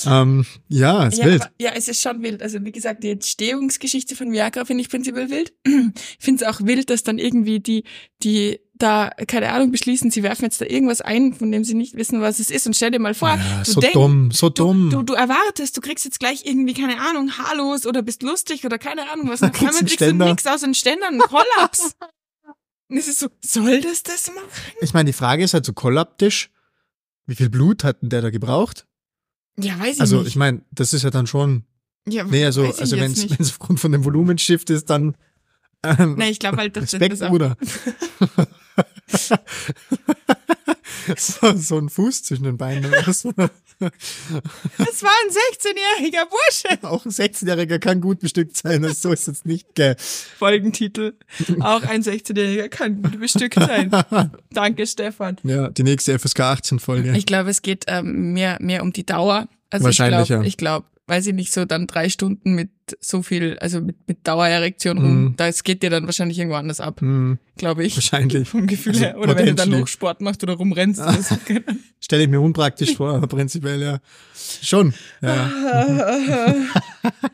[0.06, 1.42] ähm, ja, ist ja, wild.
[1.42, 2.42] aber, ja, es ist schon wild.
[2.42, 5.52] Also wie gesagt, die Entstehungsgeschichte von Viagra finde ich prinzipiell wild.
[6.18, 7.84] Ich finde es auch wild, dass dann irgendwie die,
[8.22, 11.94] die da, keine Ahnung, beschließen, sie werfen jetzt da irgendwas ein, von dem sie nicht
[11.96, 12.66] wissen, was es ist.
[12.66, 14.90] Und stell dir mal vor, ja, du so denkst, dumm, so dumm.
[14.90, 18.78] Du, du erwartest, du kriegst jetzt gleich irgendwie, keine Ahnung, haarlos oder bist lustig oder
[18.78, 19.40] keine Ahnung was.
[19.40, 21.92] Dann einen kriegst du nichts aus einem Ständer, einen Kollaps.
[22.90, 24.48] Und es ist so, soll das das machen?
[24.80, 26.50] ich meine, die Frage ist halt so kollaptisch.
[27.26, 28.86] Wie viel Blut hat denn der da gebraucht?
[29.58, 30.28] Ja, weiß ich Also, nicht.
[30.28, 31.64] ich meine, das ist ja dann schon.
[32.08, 35.16] ja, Nee, also, also wenn es aufgrund von dem Volumenshift ist, dann.
[35.84, 37.56] Ähm, Nein, ich glaube halt, dass Respekt, das auch, Bruder.
[41.16, 42.90] so, so ein Fuß zwischen den Beinen.
[42.90, 46.78] Das war ein 16-jähriger Bursche.
[46.82, 49.96] Auch ein 16-Jähriger kann gut bestückt sein, also so ist es nicht, gell?
[49.98, 51.14] Folgentitel.
[51.60, 53.90] Auch ein 16-jähriger kann gut bestückt sein.
[54.50, 55.36] Danke, Stefan.
[55.44, 57.16] Ja, die nächste FSK 18 Folge.
[57.16, 59.48] Ich glaube, es geht ähm, mehr, mehr um die Dauer.
[59.70, 60.48] Also Wahrscheinlich, ich glaube, ja.
[60.48, 64.26] ich glaube, weiß ich nicht, so dann drei Stunden mit so viel, also mit, mit
[64.26, 65.34] Dauererektion rum, Mhm.
[65.36, 67.96] das geht dir dann wahrscheinlich irgendwo anders ab, Hm, glaube ich.
[67.96, 68.48] wahrscheinlich.
[68.48, 69.18] Vom Gefühl Also her.
[69.18, 71.00] Oder wenn du dann noch Sport machst oder rumrennst.
[71.02, 71.36] so.
[72.00, 73.98] Stelle ich mir unpraktisch vor, aber prinzipiell ja.
[74.62, 74.94] Schon.
[75.20, 75.50] Ja.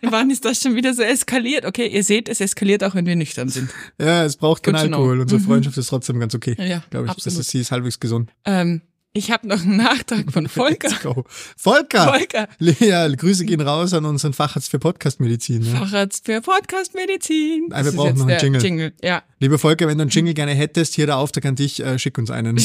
[0.03, 1.65] Wann ist das schon wieder so eskaliert?
[1.65, 3.71] Okay, ihr seht, es eskaliert auch, wenn wir nüchtern sind.
[4.01, 4.77] ja es braucht keinen.
[4.77, 5.21] Alkohol.
[5.21, 5.45] Unsere Mhm.
[5.45, 6.57] Freundschaft ist trotzdem ganz okay.
[6.59, 7.11] Ja, Glaube ich.
[7.11, 7.27] absolut.
[7.27, 8.31] Das ist, sie ist halbwegs gesund.
[8.45, 8.83] Ähm,
[9.15, 10.89] ich habe noch einen Nachtrag von Volker.
[10.89, 11.25] Let's go.
[11.57, 12.13] Volker!
[12.13, 15.63] Volker, Ja, Grüße gehen raus an unseren Facharzt für Podcastmedizin.
[15.63, 15.77] Ja.
[15.77, 17.69] Facharzt für Podcastmedizin.
[17.71, 18.63] Ah, wir Das brauchen noch einen Jingle.
[18.63, 18.93] Jingle.
[19.03, 19.23] Ja.
[19.39, 22.19] Lieber Volker, wenn du einen Jingle gerne hättest, hier der Auftrag an dich, äh, schick
[22.19, 22.59] uns einen.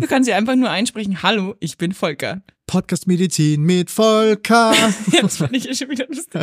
[0.00, 2.42] Du kannst ja einfach nur einsprechen, hallo, ich bin Volker.
[2.66, 4.72] Podcastmedizin mit Volker.
[5.12, 6.42] Ja, das fand ich ja schon wieder lustig.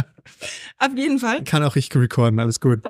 [0.78, 2.82] Auf jeden Fall Kann auch ich recorden, alles gut.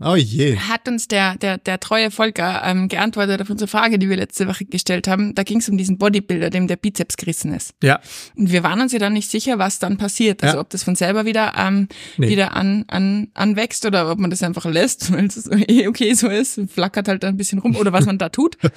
[0.00, 0.56] Oh je.
[0.58, 4.46] hat uns der, der, der treue Volker ähm, geantwortet auf unsere Frage, die wir letzte
[4.46, 5.34] Woche gestellt haben.
[5.34, 7.72] Da ging es um diesen Bodybuilder, dem der Bizeps gerissen ist.
[7.82, 7.98] Ja,
[8.36, 10.42] Und wir waren uns ja dann nicht sicher, was dann passiert.
[10.44, 10.60] Also Ja.
[10.60, 12.28] ob das von selber wieder, ähm, Nee.
[12.28, 16.28] wieder an, an, anwächst oder ob man das einfach lässt, weil es eh okay so
[16.28, 18.56] ist, flackert halt ein bisschen rum oder was man da tut.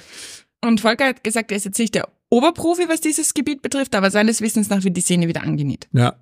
[0.64, 4.10] Und Volker hat gesagt, er ist jetzt nicht der Oberprofi, was dieses Gebiet betrifft, aber
[4.10, 5.88] seines Wissens nach wird die Sehne wieder angenäht.
[5.92, 6.14] ja,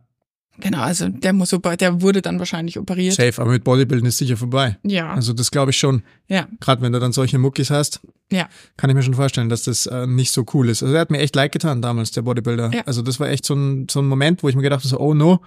[0.59, 3.15] Genau, also der muss der wurde dann wahrscheinlich operiert.
[3.15, 3.41] safe.
[3.43, 4.79] Aber mit Bodybuilding ist sicher vorbei.
[4.85, 6.03] Ja, Also das glaube ich schon.
[6.29, 8.01] ja, Gerade wenn du dann solche Muckis hast,
[8.33, 8.49] ja.
[8.77, 10.83] kann ich mir schon vorstellen, dass das äh, nicht so cool ist.
[10.83, 12.71] Also er hat mir echt leid getan damals, der Bodybuilder.
[12.73, 12.83] Ja.
[12.87, 14.99] Also das war echt so ein, so ein Moment, wo ich mir gedacht habe, so,
[14.99, 15.41] oh no,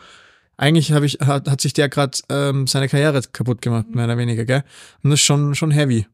[0.58, 4.46] eigentlich ich, hat, hat sich der gerade ähm, seine Karriere kaputt gemacht, mehr oder weniger,
[4.46, 4.64] gell?
[5.02, 6.06] Und das ist schon, schon heavy.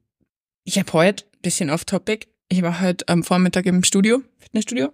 [0.63, 4.91] Ich habe heute, bisschen off-topic, ich war heute am Vormittag im Studio, Fitnessstudio.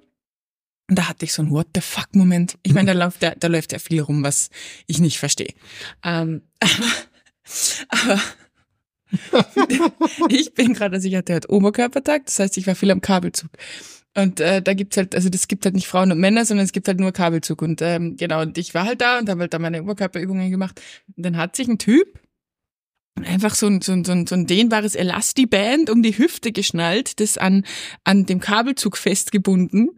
[0.89, 2.57] Und da hatte ich so einen What the fuck-Moment.
[2.63, 4.49] Ich meine, da läuft, ja, da läuft ja viel rum, was
[4.87, 5.53] ich nicht verstehe.
[6.03, 6.41] Ähm,
[7.89, 8.21] aber,
[9.29, 9.91] aber
[10.29, 13.51] ich bin gerade, also ich hatte halt Oberkörpertag, das heißt, ich war viel am Kabelzug.
[14.13, 16.73] Und äh, da gibt's halt, also das gibt halt nicht Frauen und Männer, sondern es
[16.73, 17.61] gibt halt nur Kabelzug.
[17.61, 20.81] Und ähm, genau, und ich war halt da und habe halt da meine Oberkörperübungen gemacht.
[21.15, 22.19] Und dann hat sich ein Typ
[23.25, 27.19] einfach so ein, so ein, so ein, so ein dehnbares Elastiband um die Hüfte geschnallt,
[27.19, 27.65] das an,
[28.03, 29.89] an dem Kabelzug festgebunden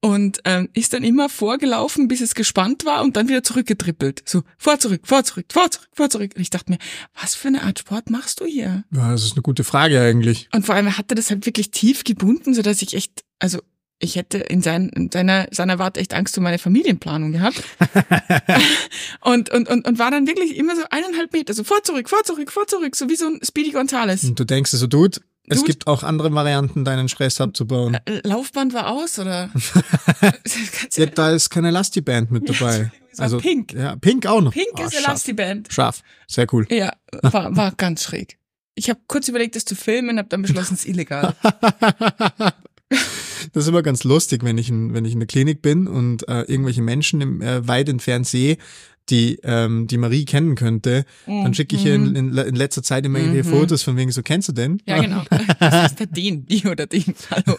[0.00, 4.22] und ähm, ist dann immer vorgelaufen, bis es gespannt war und dann wieder zurückgetrippelt.
[4.28, 6.32] So, vor, zurück, vor, zurück, vor, zurück, vor, zurück.
[6.34, 6.78] Und ich dachte mir,
[7.20, 8.84] was für eine Art Sport machst du hier?
[8.92, 10.48] Ja, das ist eine gute Frage eigentlich.
[10.52, 13.60] Und vor allem hat er das halt wirklich tief gebunden, so dass ich echt, also
[13.98, 17.62] ich hätte in, sein, in seiner, seiner Warte echt Angst um meine Familienplanung gehabt.
[19.22, 22.22] und, und, und, und war dann wirklich immer so eineinhalb Meter, so vor, zurück, vor,
[22.24, 24.24] zurück, vor, zurück, so wie so ein Speedy Gonzales.
[24.24, 25.70] Und du denkst so, Dude, es Dude.
[25.72, 27.96] gibt auch andere Varianten, deinen Stress abzubauen.
[28.04, 29.50] Äh, Laufband war aus, oder?
[30.94, 32.90] Ja, da ist keine Elasti-Band mit dabei.
[33.16, 33.72] war pink.
[33.72, 34.52] Ja, pink auch noch.
[34.52, 35.04] Pinkes Ah, scharf.
[35.06, 35.72] Elastiband.
[35.72, 36.02] Scharf.
[36.26, 36.66] Sehr cool.
[36.70, 38.38] Ja, war, war ganz schräg.
[38.74, 41.34] Ich habe kurz überlegt, das zu filmen, habe dann beschlossen, es ist illegal.
[43.52, 46.28] Das ist immer ganz lustig, wenn ich in, wenn ich in der Klinik bin und
[46.28, 48.56] äh, irgendwelche Menschen im, äh, weit entfernt sehe,
[49.08, 53.04] die ähm, die Marie kennen könnte, dann schicke ich ihr in, in, in letzter Zeit
[53.06, 53.44] immer Mhm.
[53.44, 54.82] Fotos von wegen so, kennst du den?
[54.86, 55.22] Ja, genau.
[55.60, 56.44] Was ist der den?
[56.46, 57.14] Die oder den?
[57.30, 57.56] Hallo.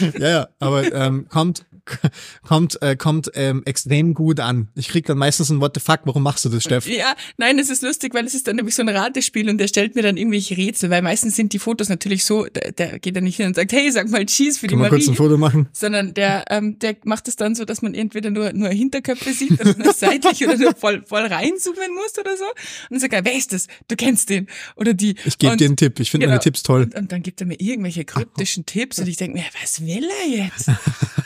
[0.18, 1.64] ja, ja, aber ähm, kommt,
[2.46, 4.68] kommt, äh, kommt ähm, extrem gut an.
[4.74, 6.86] Ich krieg dann meistens ein What the fuck, warum machst du das, Steff?
[6.86, 9.68] Ja, nein, es ist lustig, weil es ist dann nämlich so ein Ratespiel und der
[9.68, 13.16] stellt mir dann irgendwelche Rätsel, weil meistens sind die Fotos natürlich so, der, der geht
[13.16, 15.14] dann nicht hin und sagt, hey, sag mal Cheese für die Können wir kurz ein
[15.14, 15.16] Marie.
[15.16, 15.68] Foto machen?
[15.72, 19.60] Sondern der, ähm, der macht es dann so, dass man entweder nur, nur Hinterköpfe sieht
[19.60, 22.44] oder nur seitlich oder nur voll, voll reinzoomen muss oder so.
[22.44, 23.66] Und dann sagt er, wer ist das?
[23.88, 24.46] Du kennst den.
[24.76, 25.16] Oder die.
[25.24, 26.00] Ich gebe dir einen Tipp.
[26.00, 26.32] Ich finde genau.
[26.34, 26.82] meine Tipps toll.
[26.82, 30.08] Und, und dann gibt er mir irgendwelche kryptischen Tipps und ich denke mir, was will
[30.22, 30.70] er jetzt?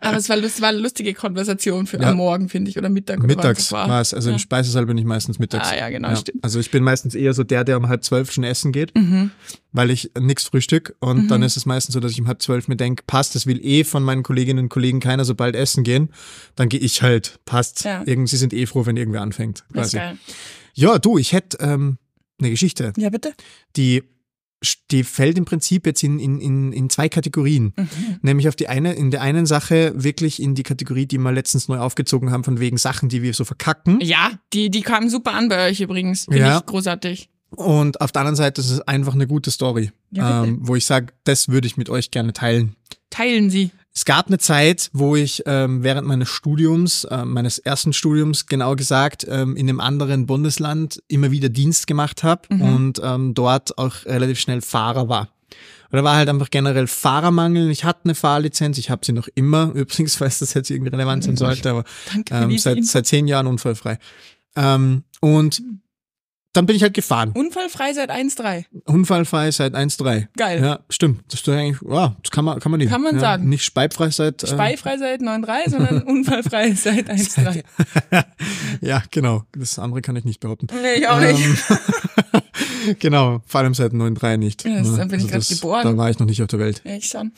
[0.00, 2.10] Aber es war, lust, war eine lustige Konversation für Ja.
[2.10, 3.18] am Morgen, finde ich, oder Mittag.
[3.18, 4.14] Oder Mittags es war es.
[4.14, 4.34] Also Ja.
[4.34, 5.68] im Speisesaal bin ich meistens mittags.
[5.70, 6.42] Ah, ja, genau, stimmt.
[6.44, 9.30] Also ich bin meistens eher so der, der um halb zwölf schon essen geht, Mhm.
[9.72, 12.68] weil ich nix frühstück und dann ist es meistens so, dass ich um halb zwölf
[12.68, 15.84] mir denke, passt, das will eh von meinen Kolleginnen und Kollegen keiner so bald essen
[15.84, 16.10] gehen.
[16.54, 17.84] Dann gehe ich halt, passt.
[17.84, 18.02] Ja.
[18.06, 19.64] Irgend, sie sind eh froh, wenn irgendwer anfängt.
[19.72, 19.98] Quasi.
[20.74, 21.98] Ja, du, ich hätte ähm,
[22.38, 23.32] eine Geschichte, Ja, bitte.
[23.76, 24.02] die,
[24.90, 27.72] die fällt im Prinzip jetzt in, in, in, in zwei Kategorien.
[27.76, 27.88] Mhm.
[28.22, 31.68] Nämlich auf die eine, in der einen Sache wirklich in die Kategorie, die wir letztens
[31.68, 34.00] neu aufgezogen haben, von wegen Sachen, die wir so verkacken.
[34.00, 36.24] Ja, die, die kamen super an bei euch übrigens.
[36.24, 36.58] Finde Ja.
[36.58, 37.28] ich großartig.
[37.50, 40.84] Und auf der anderen Seite ist es einfach eine gute Story, Ja, ähm, wo ich
[40.84, 42.74] sage, das würde ich mit euch gerne teilen.
[43.10, 43.70] Teilen Sie.
[43.96, 48.76] Es gab eine Zeit, wo ich ähm, während meines Studiums, äh, meines ersten Studiums genau
[48.76, 52.60] gesagt, ähm, in einem anderen Bundesland immer wieder Dienst gemacht habe Mhm.
[52.60, 55.30] und ähm, dort auch relativ schnell Fahrer war.
[55.92, 57.70] Oder war halt einfach generell Fahrermangel.
[57.70, 59.70] Ich hatte eine Fahrlizenz, ich habe sie noch immer.
[59.74, 61.84] Übrigens, falls das jetzt irgendwie relevant sein sollte, aber
[62.30, 63.98] ähm, seit, seit zehn Jahren unfallfrei.
[64.56, 65.62] Ähm, und
[66.56, 67.32] dann bin ich halt gefahren.
[67.34, 68.64] Unfallfrei seit 1,3.
[68.84, 70.28] Unfallfrei seit 1,3.
[70.36, 70.62] Geil.
[70.62, 71.22] Ja, stimmt.
[71.30, 72.90] Das ist eigentlich, ja, das kann man, kann man nicht.
[72.90, 73.48] Kann man ja, sagen.
[73.48, 74.42] Nicht speifrei seit.
[74.42, 77.62] äh, Speifrei seit 9,3, sondern unfallfrei seit 1,3.
[78.80, 79.44] ja, genau.
[79.56, 80.66] Das andere kann ich nicht behaupten.
[80.82, 81.38] Nee, ich auch nicht.
[81.40, 84.64] Ähm, genau, vor allem seit 9,3 nicht.
[84.64, 84.96] Ja, das- Ne?
[84.98, 85.84] dann bin ich grad das- geboren.
[85.84, 86.82] Da war ich noch nicht auf der Welt.
[86.84, 87.32] Ja, ich schon.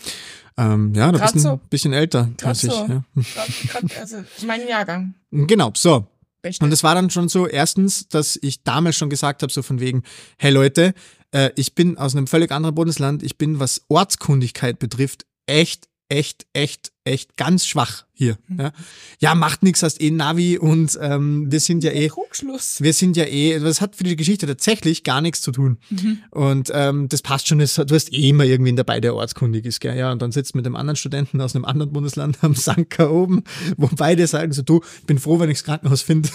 [0.57, 1.53] Ähm, ja, da Grad bist du so.
[1.55, 2.59] ein bisschen älter ich.
[2.61, 2.69] so.
[2.73, 2.87] Ja.
[3.15, 5.15] Grad, grad, also mein Jahrgang.
[5.31, 6.07] Genau, so.
[6.43, 6.65] Beste.
[6.65, 9.81] Und es war dann schon so, erstens, dass ich damals schon gesagt habe, so von
[9.81, 10.03] wegen,
[10.39, 10.95] hey Leute,
[11.33, 16.47] äh, ich bin aus einem völlig anderen Bundesland, ich bin, was Ortskundigkeit betrifft, echt, echt,
[16.53, 18.39] echt, echt ganz schwach hier.
[18.49, 18.61] Mhm.
[18.61, 18.73] Ja,
[19.21, 22.81] ja macht nichts, hast eh Navi und ähm, wir sind ja eh, Trugschluss.
[22.81, 25.79] wir sind ja eh, das hat für die Geschichte tatsächlich gar nichts zu tun.
[25.91, 26.19] Mhm.
[26.31, 29.81] Und ähm, das passt schon, das, du hast eh immer irgendwen dabei, der ortskundig ist,
[29.81, 29.97] gell?
[29.97, 33.45] Ja, und dann sitzt mit einem anderen Studenten aus einem anderen Bundesland am Sanker oben,
[33.77, 36.31] wo beide sagen so, du, ich bin froh, wenn ich das Krankenhaus finde.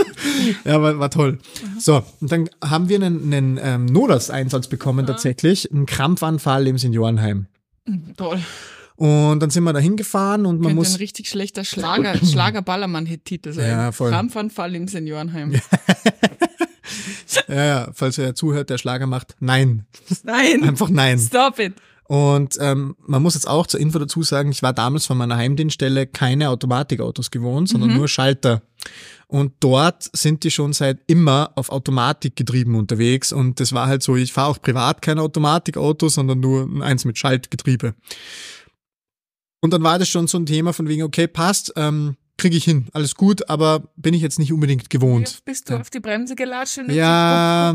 [0.64, 1.38] ja, war, war toll.
[1.78, 7.46] So, und dann haben wir einen, einen ähm, Notarzteinsatz bekommen tatsächlich, einen Krampfanfall im Seniorenheim.
[8.16, 8.40] Toll.
[8.96, 10.94] Und dann sind wir da hingefahren und man Könnte muss...
[10.94, 13.68] ein richtig schlechter Schlager, Schlager-Ballermann-Hit-Titel sein.
[13.68, 14.10] Ja, voll.
[14.10, 15.60] Krampfanfall im Seniorenheim.
[17.48, 19.86] Ja, ja, falls er zuhört, der Schlager macht, nein.
[20.24, 20.62] Nein.
[20.62, 21.18] Einfach nein.
[21.18, 21.74] Stop it.
[22.04, 25.36] Und ähm, man muss jetzt auch zur Info dazu sagen, ich war damals von meiner
[25.36, 28.62] Heimdienststelle keine Automatikautos gewohnt, sondern nur Schalter.
[29.26, 33.32] Und dort sind die schon seit immer auf Automatik getrieben unterwegs.
[33.32, 37.18] Und das war halt so, ich fahre auch privat kein Automatikauto, sondern nur eins mit
[37.18, 37.94] Schaltgetriebe.
[39.66, 42.62] Und dann war das schon so ein Thema von wegen, okay, passt, ähm, kriege ich
[42.62, 45.26] hin, alles gut, aber bin ich jetzt nicht unbedingt gewohnt.
[45.26, 45.80] Jetzt bist du Ja.
[45.80, 47.74] auf die Bremse gelatscht und Ja?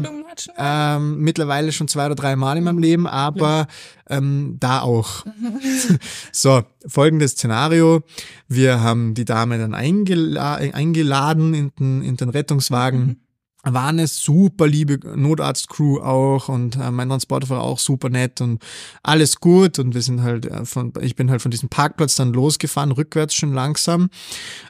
[0.58, 3.68] Ähm, mittlerweile schon zwei oder drei Mal in meinem Leben, aber
[4.10, 5.26] ähm, da auch.
[6.32, 8.04] so, folgendes Szenario.
[8.48, 13.20] Wir haben die Dame dann eingela eingeladen in den, in den Rettungswagen.
[13.64, 18.64] War eine super liebe Notarztcrew auch und äh, mein Transporter war auch super nett und
[19.04, 22.34] alles gut und wir sind halt äh, von, ich bin halt von diesem Parkplatz dann
[22.34, 24.10] losgefahren, rückwärts schon langsam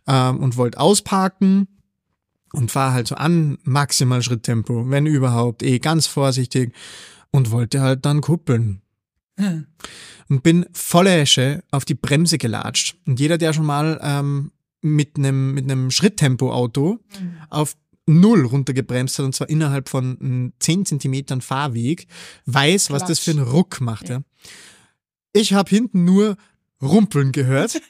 [0.08, 1.67] ähm, und wollte ausparken
[2.51, 6.73] und fahre halt so an maximal Schritttempo, wenn überhaupt, eh ganz vorsichtig
[7.32, 8.82] und wollte halt dann kuppeln.
[9.38, 9.67] Hm.
[10.27, 12.97] Und bin volle Esche auf die Bremse gelatscht.
[13.06, 14.51] Und jeder, der schon mal ähm,
[14.82, 16.99] mit einem mit einem Schritttempo-Auto
[17.49, 17.75] auf
[18.08, 22.08] Null runtergebremst hat, und zwar innerhalb von mm, 10 Zentimetern Fahrweg,
[22.46, 24.10] weiß, was das für einen Ruck macht.
[24.10, 24.22] Ja.
[25.34, 26.38] Ich habe hinten nur
[26.82, 27.82] Rumpeln gehört.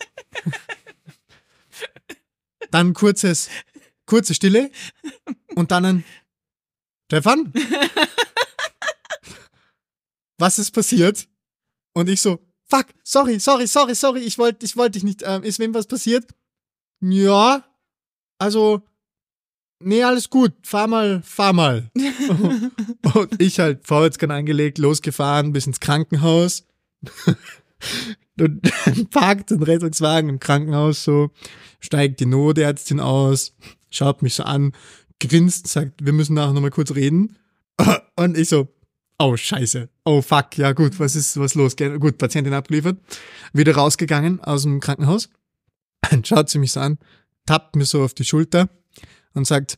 [2.71, 3.49] dann kurzes,
[4.05, 4.69] kurze Stille
[5.55, 6.03] und dann ein
[7.11, 7.51] Stefan?
[10.37, 11.27] Was ist passiert?
[11.93, 15.43] Und ich so, fuck, sorry, sorry, sorry, sorry, ich wollte ich wollte dich nicht, ähm,
[15.43, 16.33] ist wem was passiert?
[17.01, 17.65] Ja,
[18.37, 18.81] also,
[19.83, 21.91] nee, alles gut, fahr mal, fahr mal.
[23.13, 26.65] und ich halt Vorwärtsgang angelegt, losgefahren, bis ins Krankenhaus.
[27.17, 27.37] und
[28.37, 28.61] dann
[29.11, 31.31] parkt den Rettungswagen im Krankenhaus so,
[31.79, 33.53] steigt die Notärztin aus,
[33.89, 34.73] schaut mich so an,
[35.19, 37.37] grinst, sagt, wir müssen nachher nochmal kurz reden.
[38.15, 38.67] Und ich so,
[39.19, 41.75] oh scheiße, oh fuck, ja gut, was ist, was los?
[41.75, 42.99] Gut, Patientin abgeliefert,
[43.53, 45.29] wieder rausgegangen aus dem Krankenhaus,
[46.09, 46.97] Dann schaut sie mich so an,
[47.45, 48.69] tappt mir so auf die Schulter
[49.33, 49.77] und sagt,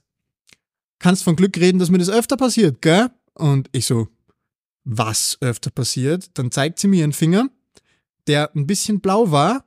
[1.00, 3.10] kannst von Glück reden, dass mir das öfter passiert, gell?
[3.34, 4.08] Und ich so,
[4.84, 6.38] was öfter passiert?
[6.38, 7.50] Dann zeigt sie mir ihren Finger,
[8.28, 9.66] der ein bisschen blau war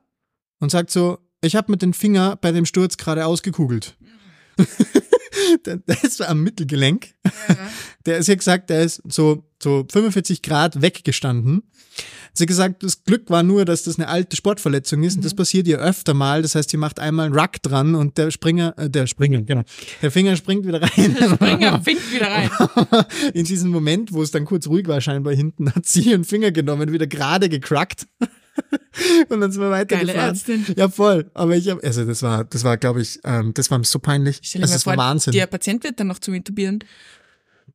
[0.59, 3.97] und sagt so, ich habe mit dem Finger bei dem Sturz gerade ausgekugelt.
[5.85, 7.09] das war am Mittelgelenk.
[8.05, 11.63] Der ist ja gesagt, der ist so, so 45 Grad weggestanden.
[12.33, 15.33] Sie hat gesagt, das Glück war nur, dass das eine alte Sportverletzung ist und das
[15.33, 16.43] passiert ihr öfter mal.
[16.43, 19.63] Das heißt, sie macht einmal einen Ruck dran und der Springer, äh, der Springer, genau,
[20.01, 21.17] der Finger springt wieder rein.
[21.33, 22.49] Springer, winkt wieder rein.
[23.33, 26.51] In diesem Moment, wo es dann kurz ruhig war, scheinbar hinten, hat sie ihren Finger
[26.51, 28.07] genommen, wieder gerade gecrackt.
[29.29, 30.29] Und dann sind wir Geile weitergefahren.
[30.29, 30.65] Ärztin.
[30.75, 31.29] Ja, voll.
[31.33, 34.39] Aber ich habe, also das war, das war, glaube ich, ähm, das war so peinlich.
[34.41, 35.33] Stell dir Also das war vor, Wahnsinn.
[35.33, 36.83] der Patient wird dann noch zu intubieren.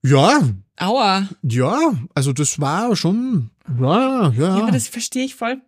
[0.02, 0.40] Ja,
[0.78, 1.28] Aua.
[1.42, 4.32] ja, also das war schon, ja, ja.
[4.32, 5.60] Ja, aber das verstehe ich voll.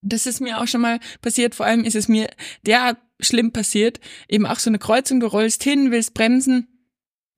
[0.00, 1.54] Das ist mir auch schon mal passiert.
[1.54, 2.30] Vor allem ist es mir
[2.64, 4.00] derart schlimm passiert.
[4.28, 6.68] Eben auch so eine Kreuzung, du rollst hin, willst bremsen,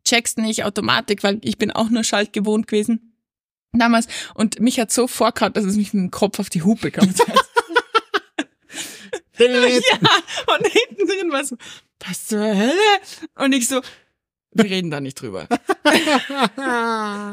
[0.04, 3.09] checkst nicht Automatik, weil ich bin auch nur Schalt gewohnt gewesen
[3.72, 4.06] damals.
[4.34, 6.96] Und mich hat so vorgehauen, dass es mich mit dem Kopf auf die Hupe hat.
[9.38, 11.56] ja, und hinten drin war so,
[12.06, 13.00] was zur Hölle?
[13.36, 13.80] Und ich so,
[14.52, 15.46] wir reden da nicht drüber.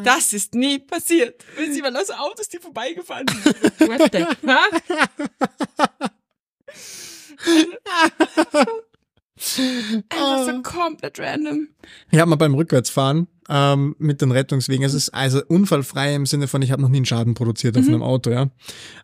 [0.03, 1.43] Das ist nie passiert.
[1.55, 3.45] Wenn sie mal aus Autos, die vorbeigefahren sind.
[3.87, 4.81] What the fuck?
[10.09, 11.67] Einfach so komplett random.
[12.11, 16.47] Ich habe mal beim Rückwärtsfahren ähm, mit den Rettungswegen, es ist also unfallfrei im Sinne
[16.47, 17.93] von, ich habe noch nie einen Schaden produziert auf Mhm.
[17.93, 18.49] einem Auto, ja.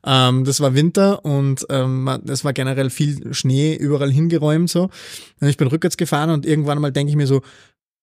[0.06, 4.90] Ähm, das war Winter und ähm, es war generell viel Schnee überall hingeräumt so.
[5.40, 7.42] Und ich bin rückwärts gefahren und irgendwann mal denke ich mir so,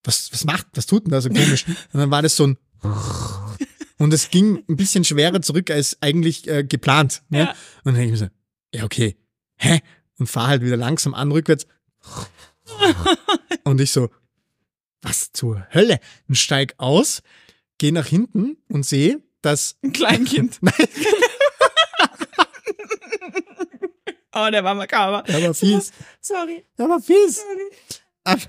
[0.04, 1.66] was, was macht, was tut denn da so komisch?
[1.92, 2.56] Und dann war das so ein
[3.98, 7.22] und es ging ein bisschen schwerer zurück als eigentlich äh, geplant.
[7.28, 7.40] Ne?
[7.40, 7.48] Ja.
[7.50, 8.28] Und dann denke ich mir so,
[8.74, 9.16] ja okay,
[9.56, 9.80] hä?
[10.18, 11.66] Und fahr halt wieder langsam an rückwärts.
[13.64, 14.10] Und ich so,
[15.02, 16.00] was zur Hölle?
[16.28, 17.22] Und steig aus,
[17.78, 20.58] geh nach hinten und sehe, dass Ein Kleinkind.
[20.62, 20.74] Nein.
[24.32, 25.22] Oh, der war makaber.
[25.24, 26.64] der war fies, Sorry.
[26.78, 27.42] der war fies.
[28.24, 28.40] Sorry.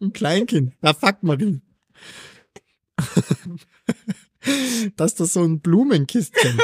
[0.00, 0.74] Ein Kleinkind.
[0.80, 1.60] Na fuck, Marie.
[4.96, 6.58] Dass das so ein Blumenkistchen.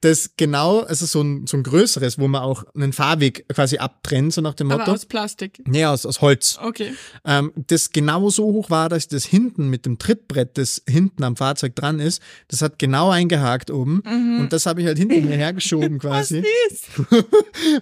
[0.00, 4.32] Das genau, also so ein, so ein größeres, wo man auch einen Fahrweg quasi abtrennt,
[4.32, 4.92] so nach dem Aber Motto.
[4.92, 5.62] aus Plastik.
[5.66, 6.58] Nee, aus, aus Holz.
[6.62, 6.94] Okay.
[7.24, 11.36] Ähm, das genau so hoch war, dass das hinten mit dem Trittbrett, das hinten am
[11.36, 14.00] Fahrzeug dran ist, das hat genau eingehakt oben.
[14.40, 16.42] Und das habe ich halt hinten mir hergeschoben quasi.
[16.42, 16.82] Fies.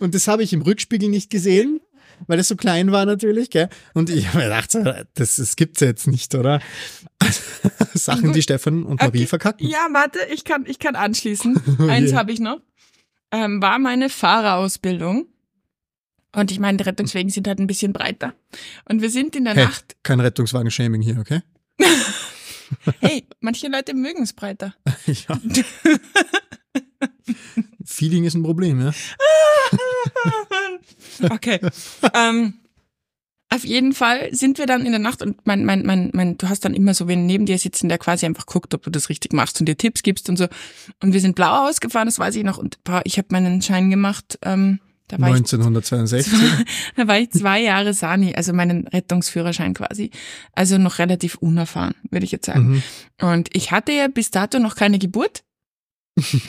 [0.01, 1.81] Und das habe ich im Rückspiegel nicht gesehen,
[2.27, 3.69] weil es so klein war natürlich, gell?
[3.95, 4.83] Und ich habe mir gedacht, so,
[5.15, 6.61] das, das gibt's jetzt nicht, oder?
[7.95, 9.27] Sachen, die Stefan und Marie Okay.
[9.27, 9.69] verkacken.
[9.69, 11.61] Ja, warte, ich kann, ich kann anschließen.
[11.89, 12.17] Eins je.
[12.17, 12.61] habe ich noch.
[13.31, 15.27] Ähm, war meine Fahrerausbildung.
[16.37, 18.35] Und ich meine, die Rettungswegen sind halt ein bisschen breiter.
[18.89, 19.97] Und wir sind in der Hey, Nacht.
[20.03, 21.41] kein Rettungswagen-Shaming hier, okay?
[23.01, 24.75] Hey, manche Leute mögen es breiter.
[25.07, 25.39] ja.
[27.95, 28.93] Feeling ist ein Problem, ja?
[31.31, 31.61] Okay.
[32.13, 32.55] ähm,
[33.51, 36.49] auf jeden Fall sind wir dann in der Nacht und mein, mein, mein, mein, du
[36.49, 39.09] hast dann immer so wen neben dir sitzen, der quasi einfach guckt, ob du das
[39.09, 40.49] richtig machst und dir Tipps gibst und so.
[41.01, 42.59] Und wir sind blau ausgefahren, das weiß ich noch.
[42.59, 44.41] Und boah, ich habe meinen Schein gemacht.
[44.43, 46.33] Ähm, da war ich 1962.
[46.97, 50.11] Da war ich zwei Jahre Sani, also meinen Rettungsführerschein quasi.
[50.53, 52.83] Also noch relativ unerfahren, würde ich jetzt sagen.
[53.21, 53.29] Mhm.
[53.29, 55.44] Und ich hatte ja bis dato noch keine Geburt.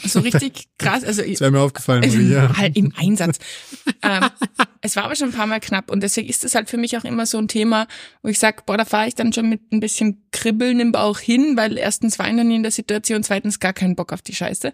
[0.05, 1.03] So richtig krass.
[1.03, 2.55] Also Das wäre mir aufgefallen, Marie, ja.
[2.55, 3.39] halt im Einsatz.
[4.03, 4.29] ähm,
[4.81, 6.97] es war aber schon ein paar Mal knapp und deswegen ist es halt für mich
[6.97, 7.87] auch immer so ein Thema,
[8.21, 11.19] wo ich sage, boah, da fahre ich dann schon mit ein bisschen Kribbeln im Bauch
[11.19, 14.21] hin, weil erstens war ich noch nie in der Situation, zweitens gar keinen Bock auf
[14.21, 14.71] die Scheiße.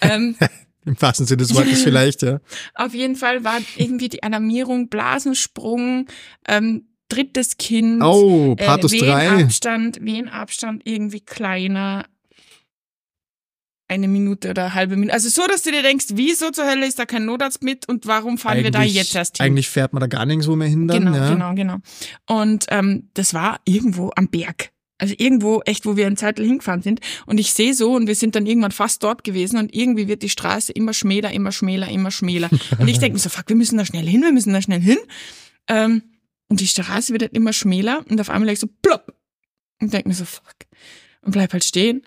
[0.00, 0.36] Ähm,
[0.86, 2.40] Im wahrsten Sinne des Wortes vielleicht, ja.
[2.74, 6.06] auf jeden Fall war irgendwie die Alarmierung, Blasensprung,
[6.48, 9.30] ähm, drittes Kind, Oh, Pathos äh, 3.
[9.32, 12.06] Wehenabstand, Wehenabstand irgendwie kleiner,
[13.90, 15.12] eine Minute oder eine halbe Minute.
[15.12, 18.06] Also so, dass du dir denkst, wieso zur Hölle ist da kein Notarzt mit und
[18.06, 19.46] warum fahren wir da Eigentlich- jetzt erst hin?
[19.46, 21.30] Eigentlich fährt man da gar nirgendwo mehr hin dann, genau, ja.
[21.30, 21.76] genau, genau.
[22.26, 24.70] Und ähm, das war irgendwo am Berg.
[24.98, 27.00] Also irgendwo echt, wo wir ein Zeitl hingefahren sind.
[27.26, 30.22] Und ich sehe so, und wir sind dann irgendwann fast dort gewesen und irgendwie wird
[30.22, 32.50] die Straße immer schmäler, immer schmäler, immer schmäler.
[32.78, 34.80] Und ich denke mir so, fuck, wir müssen da schnell hin, wir müssen da schnell
[34.80, 34.98] hin.
[35.68, 36.02] Ähm,
[36.48, 39.14] und die Straße wird halt immer schmäler und auf einmal ich so plopp.
[39.80, 40.54] Und denke mir so, fuck.
[41.22, 42.02] Und bleib halt stehen.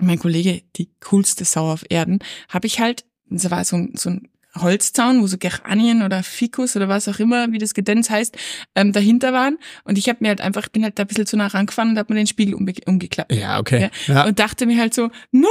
[0.00, 4.10] Mein Kollege, die coolste Sau auf Erden, habe ich halt, das war so ein, so
[4.10, 8.36] ein Holzzaun, wo so Geranien oder Ficus oder was auch immer, wie das Gedenz heißt,
[8.74, 9.58] ähm, dahinter waren.
[9.84, 11.90] Und ich habe mir halt einfach, ich bin halt da ein bisschen zu nah rangefahren
[11.90, 13.32] und habe mir den Spiegel umge umgeklappt.
[13.32, 13.90] Ja, okay.
[14.06, 14.26] Ja.
[14.26, 15.48] Und dachte mir halt so, no,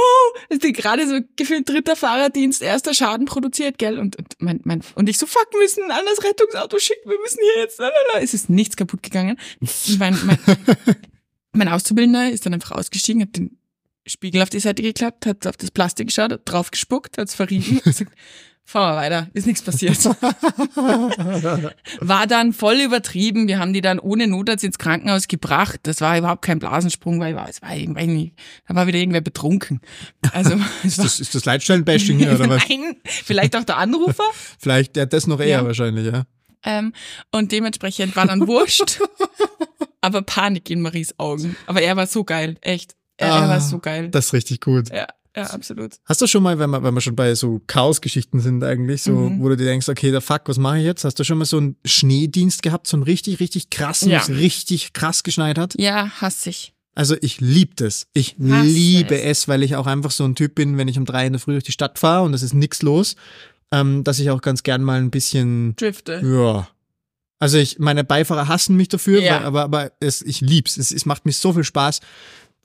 [0.50, 3.98] das ist gerade so gefühlt dritter Fahrerdienst, erster Schaden produziert, gell?
[3.98, 7.18] Und, und, mein, mein, und ich so, fuck, wir müssen ein anderes Rettungsauto schicken, wir
[7.20, 8.20] müssen hier jetzt, lalala.
[8.22, 9.38] es ist nichts kaputt gegangen.
[9.98, 10.38] Mein, mein,
[11.52, 13.59] mein Auszubildender ist dann einfach ausgestiegen, hat den
[14.06, 17.76] Spiegel auf die Seite geklappt, hat auf das Plastik geschaut, hat drauf gespuckt, hat's verrieben
[17.84, 18.12] und gesagt,
[18.64, 19.98] fahren wir weiter, ist nichts passiert.
[22.00, 23.48] War dann voll übertrieben.
[23.48, 25.80] Wir haben die dann ohne Notarzt ins Krankenhaus gebracht.
[25.84, 28.32] Das war überhaupt kein Blasensprung, weil es war irgendwie,
[28.68, 29.80] da war wieder irgendwer betrunken.
[30.32, 32.68] Also, es Ist das, ist das Leitstellen-Bashing hier, oder was?
[32.68, 34.24] Nein, vielleicht auch der Anrufer.
[34.58, 35.64] Vielleicht, ja, das noch eher Ja.
[35.64, 36.24] wahrscheinlich, ja.
[36.62, 36.92] Ähm,
[37.32, 39.00] und dementsprechend war dann wurscht.
[40.02, 41.56] aber Panik in Maries Augen.
[41.66, 42.94] Aber er war so geil, echt.
[43.20, 44.08] Er, er Ah, war so geil.
[44.10, 44.90] Das ist richtig gut.
[44.90, 45.06] Ja,
[45.36, 45.92] ja, absolut.
[46.06, 49.12] Hast du schon mal, wenn wir, wenn wir schon bei so Chaos-Geschichten sind eigentlich, so,
[49.12, 49.40] Mhm.
[49.40, 51.04] wo du dir denkst, okay, der Fuck, was mache ich jetzt?
[51.04, 54.18] Hast du schon mal so einen Schneedienst gehabt, so einen richtig, richtig krassen, Ja.
[54.20, 55.74] was richtig krass geschneit hat?
[55.78, 56.72] Ja, hasse ich.
[56.96, 58.08] Also ich liebe das.
[58.14, 59.38] Ich Hasse liebe es.
[59.42, 59.48] es.
[59.48, 61.52] weil ich auch einfach so ein Typ bin, wenn ich um drei in der Früh
[61.52, 63.14] durch die Stadt fahre und es ist nix los,
[63.70, 66.20] ähm, dass ich auch ganz gern mal ein bisschen, Drifte.
[66.24, 66.68] ja.
[67.42, 69.36] Also ich, meine Beifahrer hassen mich dafür, Ja.
[69.36, 70.76] weil, aber, aber es, ich lieb's.
[70.76, 72.00] Es, es macht mir so viel Spaß.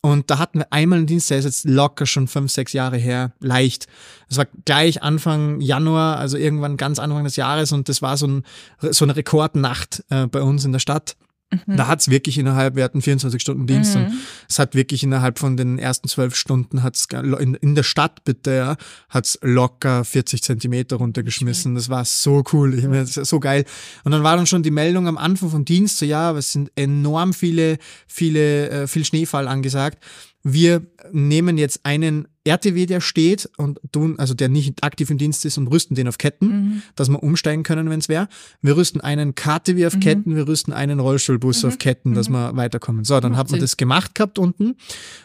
[0.06, 2.96] Und da hatten wir einmal einen Dienst, der ist jetzt locker schon fünf, sechs Jahre
[2.96, 3.88] her, leicht.
[4.30, 8.28] Das war gleich Anfang Januar, also irgendwann ganz Anfang des Jahres und das war so,
[8.28, 8.44] ein,
[8.82, 11.16] so eine Rekordnacht äh, bei uns in der Stadt.
[11.52, 11.78] Mhm.
[11.78, 14.06] Da hat's wirklich innerhalb, wir hatten 24 Stunden Dienst mhm.
[14.06, 14.14] und
[14.50, 18.52] es hat wirklich innerhalb von den ersten zwölf Stunden hat's in, in der Stadt bitte,
[18.52, 18.76] ja,
[19.10, 21.76] hat's locker 40 Zentimeter runtergeschmissen.
[21.76, 23.66] Das war so cool, ich meine, so geil.
[24.04, 26.72] Und dann war dann schon die Meldung am Anfang vom Dienst, so ja, es sind
[26.76, 27.78] enorm viele,
[28.08, 30.04] viele, äh, viel Schneefall angesagt.
[30.44, 35.46] Wir nehmen jetzt einen RTW, der steht und tun, also der nicht aktiv im Dienst
[35.46, 36.82] ist und rüsten den auf Ketten, mhm.
[36.96, 38.28] dass wir umsteigen können, wenn es wäre.
[38.62, 40.00] Wir rüsten einen KTW auf mhm.
[40.00, 41.70] Ketten, wir rüsten einen Rollstuhlbus mhm.
[41.70, 42.34] auf Ketten, dass mhm.
[42.34, 43.04] wir weiterkommen.
[43.04, 44.76] So, dann hat man das gemacht gehabt unten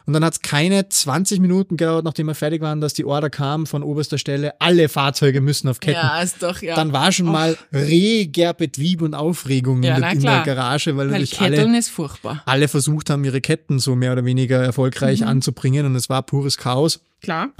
[0.06, 3.28] und dann hat es keine 20 Minuten gedauert, nachdem wir fertig waren, dass die Order
[3.28, 6.00] kam von oberster Stelle, alle Fahrzeuge müssen auf Ketten.
[6.00, 6.74] Ja, ist doch, ja.
[6.74, 7.32] Dann war schon Och.
[7.32, 11.78] mal reger Betrieb und Aufregung ja, in, der, in, der, Garage, weil, weil natürlich alle,
[11.78, 12.42] ist furchtbar.
[12.46, 15.28] alle versucht haben, ihre Ketten so mehr oder weniger erfolgreich mhm.
[15.28, 17.00] anzubringen und es war pures Chaos.
[17.20, 17.50] Klar.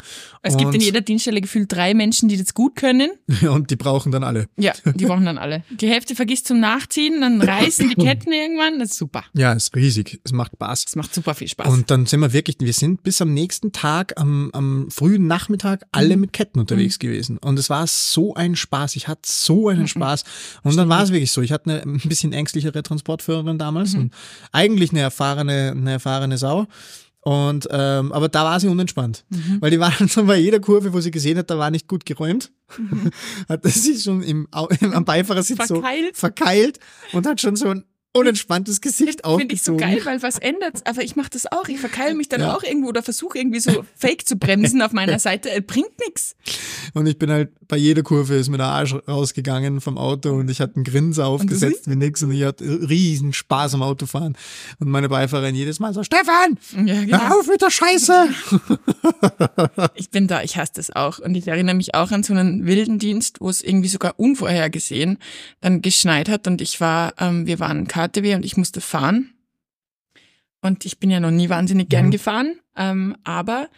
[0.43, 3.11] Es und gibt in jeder Dienststelle gefühlt drei Menschen, die das gut können.
[3.49, 4.49] und die brauchen dann alle.
[4.57, 5.65] Ja, die brauchen dann alle.
[5.71, 8.79] Die Hälfte vergisst zum Nachziehen, dann reißen die Ketten irgendwann.
[8.79, 9.25] Das ist super.
[9.35, 10.21] Ja, ist riesig.
[10.25, 10.85] Es macht Spaß.
[10.89, 11.69] Es macht super viel Spaß.
[11.69, 15.85] Und dann sind wir wirklich, wir sind bis am nächsten Tag, am, am frühen Nachmittag,
[15.93, 16.23] alle mhm.
[16.23, 17.01] mit Ketten unterwegs mhm.
[17.01, 17.39] gewesen.
[17.39, 18.97] Und es war so ein Spaß.
[18.97, 19.89] Ich hatte so einen mhm.
[19.89, 20.25] Spaß.
[20.63, 21.41] Und dann war es wirklich so.
[21.41, 24.01] Ich hatte eine ein bisschen ängstlichere Transportführerin damals mhm.
[24.01, 24.15] und
[24.53, 26.67] eigentlich eine erfahrene, eine erfahrene Sau.
[27.23, 29.59] Und ähm, aber da war sie unentspannt, mhm.
[29.61, 31.87] weil die war dann schon bei jeder Kurve, wo sie gesehen hat, da war nicht
[31.87, 33.11] gut geräumt, mhm.
[33.49, 34.49] hat sie schon im,
[34.81, 36.17] im am Beifahrersitz verkeilt.
[36.17, 36.79] so verkeilt
[37.13, 39.39] und hat schon so ein unentspanntes Gesicht aufgezogen.
[39.41, 41.69] Finde ich so geil, weil was ändert Aber ich mache das auch.
[41.69, 42.55] Ich verkeile mich dann ja.
[42.55, 45.51] auch irgendwo oder versuche irgendwie so fake zu bremsen auf meiner Seite.
[45.51, 46.35] Äh, bringt nichts.
[46.95, 50.51] Und ich bin halt bei jeder Kurve ist mir der Arsch rausgegangen vom Auto und
[50.51, 54.37] ich hatte einen Grinser aufgesetzt wie nix und ich hatte riesen Spaß am Autofahren.
[54.81, 57.21] Und meine Beifahrerin jedes Mal so, Stefan, ja, genau.
[57.21, 58.29] hör auf mit der Scheiße.
[59.95, 61.21] ich bin da, ich hasse das auch.
[61.21, 65.19] Und ich erinnere mich auch an so einen wilden Dienst, wo es irgendwie sogar unvorhergesehen
[65.61, 69.35] dann geschneit hat und ich war, ähm, wir waren KTW und ich musste fahren.
[70.63, 72.11] Und ich bin ja noch nie wahnsinnig gern mhm.
[72.11, 73.69] gefahren, ähm, aber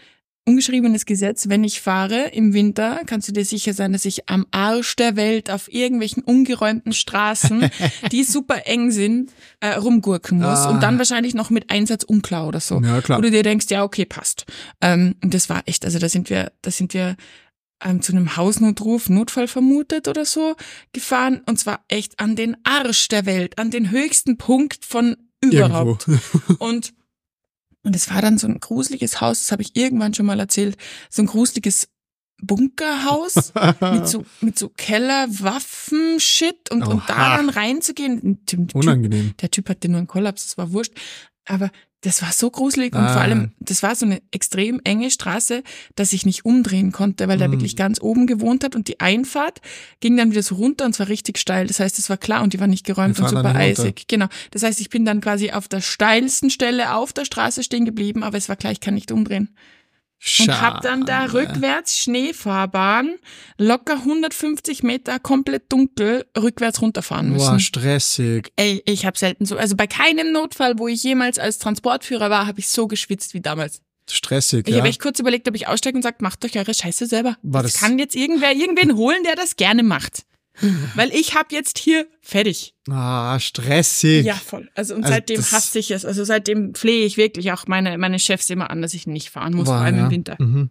[0.44, 4.44] ungeschriebenes Gesetz, wenn ich fahre im Winter, kannst du dir sicher sein, dass ich am
[4.50, 7.70] Arsch der Welt auf irgendwelchen ungeräumten Straßen,
[8.10, 10.70] die super eng sind, äh, rumgurken muss ah.
[10.70, 12.80] und dann wahrscheinlich noch mit Einsatz unklar oder so.
[12.80, 13.18] Ja, klar.
[13.18, 14.46] Wo du dir denkst, ja, okay, passt.
[14.80, 17.16] Ähm, und das war echt, also da sind wir, da sind wir
[17.84, 20.56] ähm, zu einem Hausnotruf, Notfall vermutet oder so,
[20.92, 21.42] gefahren.
[21.46, 26.06] Und zwar echt an den Arsch der Welt, an den höchsten Punkt von überhaupt.
[26.58, 26.94] und
[27.84, 30.76] und es war dann so ein gruseliges Haus, das habe ich irgendwann schon mal erzählt,
[31.10, 31.88] so ein gruseliges
[32.40, 38.38] Bunkerhaus mit so, mit so Keller, Waffen, Shit und, und da dann reinzugehen.
[38.74, 39.34] Unangenehm.
[39.40, 40.92] der Typ hatte nur einen Kollaps, das war wurscht.
[41.44, 41.70] Aber
[42.02, 43.12] das war so gruselig und ah.
[43.12, 45.62] vor allem, das war so eine extrem enge Straße,
[45.94, 47.40] dass ich nicht umdrehen konnte, weil mm.
[47.40, 49.60] der wirklich ganz oben gewohnt hat und die Einfahrt
[50.00, 51.68] ging dann wieder so runter und zwar richtig steil.
[51.68, 54.08] Das heißt, es war klar und die war nicht geräumt und super eisig.
[54.08, 54.26] Genau.
[54.50, 58.24] Das heißt, ich bin dann quasi auf der steilsten Stelle auf der Straße stehen geblieben,
[58.24, 59.50] aber es war klar, ich kann nicht umdrehen.
[60.24, 60.52] Schade.
[60.52, 63.16] Und hab dann da rückwärts Schneefahrbahn,
[63.58, 67.50] locker 150 Meter, komplett dunkel, rückwärts runterfahren müssen.
[67.50, 68.52] Boah, stressig.
[68.54, 72.46] Ey, ich hab selten so, also bei keinem Notfall, wo ich jemals als Transportführer war,
[72.46, 73.82] habe ich so geschwitzt wie damals.
[74.08, 74.78] Stressig, ich ja.
[74.78, 77.36] habe echt kurz überlegt, ob ich aussteige und sage, macht euch eure Scheiße selber.
[77.42, 80.22] War das, das kann jetzt irgendwer irgendwen holen, der das gerne macht.
[80.94, 82.74] Weil ich habe jetzt hier fertig.
[82.88, 84.24] Ah, stressig.
[84.24, 84.70] Ja, voll.
[84.74, 86.04] Also und also seitdem hasse ich es.
[86.04, 89.54] Also seitdem flehe ich wirklich auch meine, meine Chefs immer an, dass ich nicht fahren
[89.54, 90.04] muss, Boah, vor allem ja.
[90.04, 90.36] im Winter.
[90.38, 90.70] Mhm.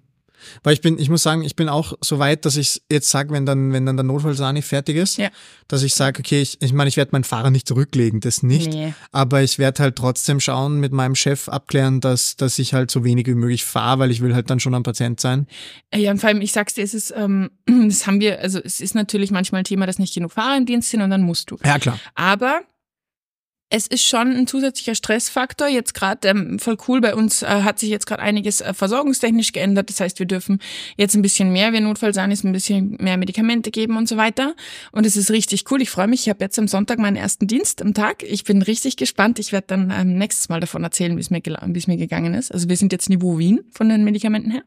[0.64, 3.32] Weil ich bin, ich muss sagen, ich bin auch so weit, dass ich jetzt sage,
[3.32, 5.30] wenn dann, wenn dann der Notfallsani fertig ist, ja.
[5.68, 8.72] dass ich sage, okay, ich, ich meine, ich werde meinen Fahrer nicht zurücklegen, das nicht.
[8.72, 8.94] Nee.
[9.12, 13.04] Aber ich werde halt trotzdem schauen, mit meinem Chef abklären, dass, dass ich halt so
[13.04, 15.48] wenig wie möglich fahre, weil ich will halt dann schon am Patient sein.
[15.94, 18.82] Ja, und vor allem, ich sag's dir, es ist, ähm, das haben wir, also es
[18.82, 21.52] ist natürlich manchmal ein Thema, dass nicht genug Fahrer im Dienst sind und dann musst
[21.52, 21.58] du.
[21.64, 22.00] Ja, klar.
[22.16, 22.62] Aber
[23.74, 25.70] es ist schon ein zusätzlicher Stressfaktor.
[25.70, 29.54] Jetzt gerade ähm, voll cool, bei uns äh, hat sich jetzt gerade einiges äh, versorgungstechnisch
[29.54, 29.90] geändert.
[29.90, 30.60] Das heißt, wir dürfen
[30.98, 34.18] jetzt ein bisschen mehr, wenn Notfall sein ist, ein bisschen mehr Medikamente geben und so
[34.18, 34.56] weiter.
[34.92, 35.82] Und es ist richtig cool.
[35.82, 36.24] Ich freue mich.
[36.24, 38.24] Ich habe jetzt am Sonntag meinen ersten Dienst am Tag.
[38.24, 39.40] Ich bin richtig gespannt.
[39.40, 41.42] Ich werde dann ähm, nächstes Mal davon erzählen, wie es mir,
[41.74, 42.52] es mir gegangen ist.
[42.52, 44.64] Also wir sind jetzt Niveau Wien von den Medikamenten her.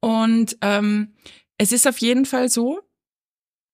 [0.00, 1.14] Und ähm,
[1.56, 2.80] es ist auf jeden Fall so,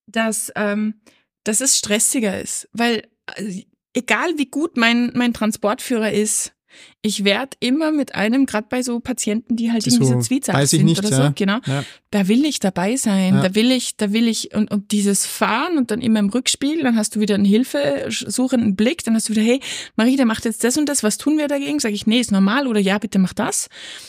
[0.07, 1.01] dass, ähm,
[1.43, 3.63] dass es stressiger ist, weil also,
[3.97, 6.53] egal wie gut mein, mein Transportführer ist,
[7.01, 10.21] Ich werde immer mit einem, gerade bei so Patienten, die halt Die irgendwie so, so
[10.21, 11.27] Zwiezack sind nicht, oder ja.
[11.29, 11.85] so, genau, Ja.
[12.11, 13.43] da will ich dabei sein, Ja.
[13.49, 16.83] da will ich, da will ich, und, und dieses Fahren und dann immer im Rückspiegel,
[16.83, 19.61] dann hast du wieder einen hilfesuchenden Blick, dann hast du wieder, hey,
[19.97, 21.81] Marie, der macht jetzt das und das, was tun wir dagegen?
[21.81, 23.69] Sag ich, nee, ist normal oder ja, bitte mach das.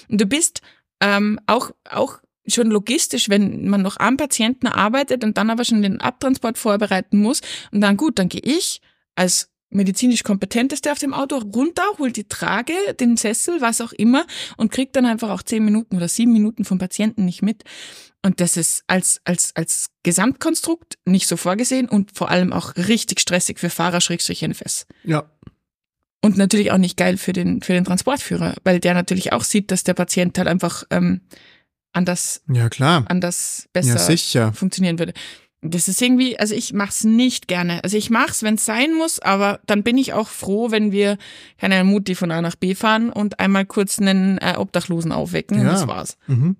[0.09, 0.61] Und du bist
[0.99, 5.81] ähm, auch, auch schon logistisch, wenn man noch am Patienten arbeitet und dann aber schon
[5.81, 7.39] den Abtransport vorbereiten muss
[7.71, 8.81] und dann gut, dann gehe ich
[9.15, 14.25] als medizinisch kompetenteste auf dem Auto runter, hol die Trage, den Sessel, was auch immer
[14.57, 17.63] und krieg dann einfach auch zehn Minuten oder sieben Minuten vom Patienten nicht mit.
[18.25, 23.19] Und das ist als, als, als Gesamtkonstrukt nicht so vorgesehen und vor allem auch richtig
[23.19, 24.87] stressig für Fahrer-NFS.
[25.03, 25.29] Ja.
[26.23, 29.71] Und natürlich auch nicht geil für den, für den Transportführer, weil der natürlich auch sieht,
[29.71, 31.21] dass der Patient halt einfach ähm,
[31.93, 33.05] anders, Ja, klar.
[33.07, 34.53] anders Ja, besser sicher.
[34.53, 35.13] funktionieren würde.
[35.61, 37.83] Das ist irgendwie, also ich mach's nicht gerne.
[37.83, 41.17] Also ich mach's, wenn es sein muss, aber dann bin ich auch froh, wenn wir
[41.57, 45.65] keine Mutti von A nach B fahren und einmal kurz einen äh, Obdachlosen aufwecken und
[45.65, 45.71] Ja.
[45.71, 46.17] das war's.
[46.27, 46.57] Mhm.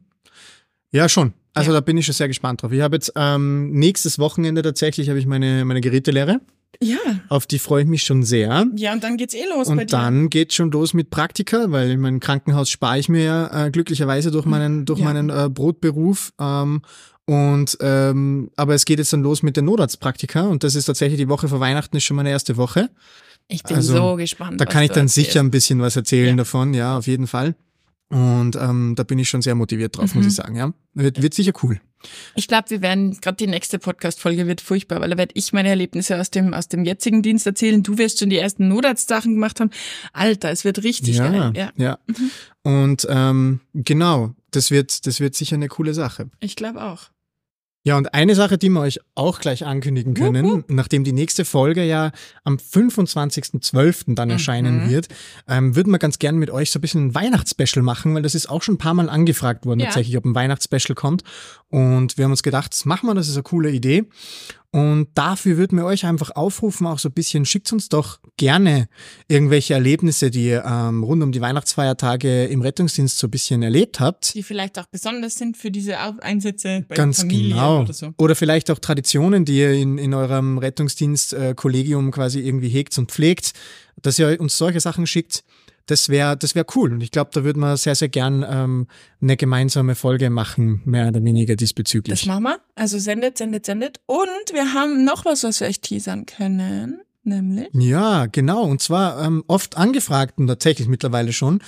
[0.91, 1.33] Ja, schon.
[1.53, 1.75] Also Ja.
[1.77, 2.71] da bin ich schon sehr gespannt drauf.
[2.71, 6.39] Ich habe jetzt ähm, nächstes Wochenende tatsächlich habe ich meine, meine Gerätelehre.
[6.81, 6.97] Ja.
[7.29, 8.65] Auf die freue ich mich schon sehr.
[8.75, 9.85] Ja, und dann geht's eh los bei Und dir.
[9.87, 13.71] dann geht schon los mit Praktika, weil in meinem Krankenhaus spare ich mir ja äh,
[13.71, 15.05] glücklicherweise durch meinen, durch Ja.
[15.05, 16.33] meinen äh, Brotberuf.
[16.39, 16.81] Ähm,
[17.27, 21.19] und ähm, aber es geht jetzt dann los mit den Notarztpraktika und das ist tatsächlich
[21.19, 22.89] die Woche vor Weihnachten ist schon meine erste Woche.
[23.49, 24.59] Ich bin also, so gespannt.
[24.59, 25.31] Da kann ich dann erzählst.
[25.31, 26.35] sicher ein bisschen was erzählen Ja.
[26.37, 27.55] davon, ja, auf jeden Fall.
[28.09, 30.29] Und ähm, da bin ich schon sehr motiviert drauf, muss Mhm.
[30.29, 30.55] ich sagen.
[30.55, 31.81] Ja, wird, wird sicher cool.
[32.35, 35.67] Ich glaube, wir werden, gerade die nächste Podcast-Folge wird furchtbar, weil da werde ich meine
[35.67, 37.83] Erlebnisse aus dem, aus dem jetzigen Dienst erzählen.
[37.83, 39.71] Du wirst schon die ersten Notarztsachen gemacht haben.
[40.13, 41.53] Alter, es wird richtig ja, geil.
[41.57, 41.99] Ja, ja.
[42.63, 46.29] Und ähm, genau, das wird, das wird sicher eine coole Sache.
[46.39, 47.09] ich glaube auch.
[47.87, 51.45] Ja, und eine Sache, die wir euch auch gleich ankündigen können, Wupp, nachdem die nächste
[51.45, 52.11] Folge ja
[52.43, 54.13] am 25.12.
[54.13, 54.89] dann erscheinen Mhm.
[54.89, 55.07] wird,
[55.47, 58.35] ähm, würden wir ganz gerne mit euch so ein bisschen ein Weihnachtsspecial machen, weil das
[58.35, 59.85] ist auch schon ein paar Mal angefragt worden, Ja.
[59.85, 61.23] tatsächlich, ob ein Weihnachtsspecial kommt.
[61.69, 64.03] Und wir haben uns gedacht, das machen wir, das ist eine coole Idee.
[64.71, 68.89] Und dafür würden wir euch einfach aufrufen, auch so ein bisschen, schickt uns doch gerne
[69.29, 74.01] irgendwelche Erlebnisse, die ihr ähm, rund um die Weihnachtsfeiertage im Rettungsdienst so ein bisschen erlebt
[74.01, 74.33] habt.
[74.33, 77.81] Die vielleicht auch besonders sind für diese Einsätze bei Ganz Familie genau.
[77.81, 78.13] oder so.
[78.17, 83.53] Oder vielleicht auch Traditionen, die ihr in, in eurem Rettungsdienst-Kollegium quasi irgendwie hegt und pflegt,
[84.01, 85.43] dass ihr uns solche Sachen schickt.
[85.87, 86.93] Das wäre das wär cool.
[86.93, 88.87] Und ich glaube, da würden wir sehr, sehr gern ähm,
[89.21, 92.25] eine gemeinsame Folge machen, mehr oder weniger Das diesbezüglich.
[92.25, 92.59] machen wir.
[92.75, 93.99] Also sendet, sendet, sendet.
[94.05, 97.01] Und wir haben noch was, was wir euch teasern können.
[97.27, 97.67] Nämlich.
[97.73, 98.63] Ja, genau.
[98.63, 101.59] Und zwar ähm, oft angefragt und tatsächlich mittlerweile schon.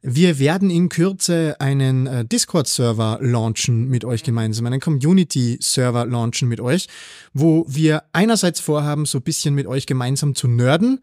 [0.00, 6.58] Wir werden in Kürze einen äh, Discord-Server launchen mit euch gemeinsam, einen Community-Server launchen mit
[6.58, 6.88] euch,
[7.34, 11.00] wo wir einerseits vorhaben, so ein bisschen mit euch gemeinsam zu nerden.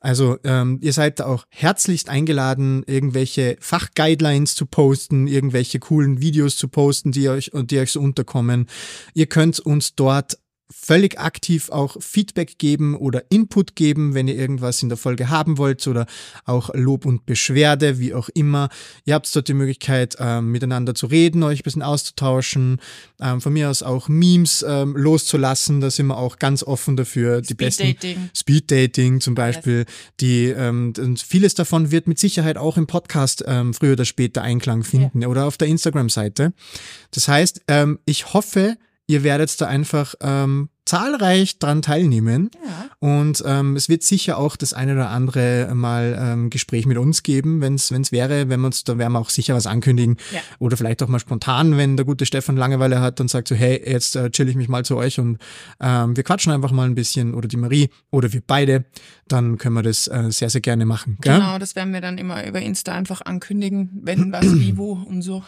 [0.00, 6.56] Also ähm, ihr seid da auch herzlichst eingeladen, irgendwelche Fachguidelines zu posten, irgendwelche coolen Videos
[6.56, 8.66] zu posten, die euch, die euch so unterkommen.
[9.14, 10.38] Ihr könnt uns dort
[10.74, 15.56] völlig aktiv auch Feedback geben oder Input geben, wenn ihr irgendwas in der Folge haben
[15.56, 16.06] wollt oder
[16.44, 18.68] auch Lob und Beschwerde, wie auch immer.
[19.04, 22.80] Ihr habt dort die Möglichkeit, ähm, miteinander zu reden, euch ein bisschen auszutauschen,
[23.20, 27.40] ähm, von mir aus auch Memes ähm, loszulassen, da sind wir auch ganz offen dafür.
[27.40, 28.30] Die besten Speeddating.
[28.34, 29.86] Speeddating zum Beispiel,
[30.20, 34.42] die ähm, und vieles davon wird mit Sicherheit auch im Podcast ähm, früher oder später
[34.42, 36.52] Einklang finden oder auf der Instagram-Seite.
[37.10, 38.76] Das heißt, ähm, ich hoffe,
[39.06, 42.50] ihr werdet da einfach ähm, zahlreich dran teilnehmen.
[42.62, 42.90] Ja.
[42.98, 47.22] Und ähm, es wird sicher auch das eine oder andere mal ähm, Gespräch mit uns
[47.22, 50.16] geben, wenn es wäre, wenn wir uns, da werden wir auch sicher was ankündigen.
[50.32, 50.40] Ja.
[50.58, 53.82] Oder vielleicht auch mal spontan, wenn der gute Stefan Langeweile hat und sagt so, hey,
[53.84, 55.38] jetzt äh, chill ich mich mal zu euch und
[55.80, 58.84] ähm, wir quatschen einfach mal ein bisschen oder die Marie oder wir beide,
[59.26, 61.18] dann können wir das äh, sehr, sehr gerne machen.
[61.20, 61.38] Gell?
[61.38, 65.22] Genau, das werden wir dann immer über Insta einfach ankündigen, wenn was, wie, wo und
[65.22, 65.42] so.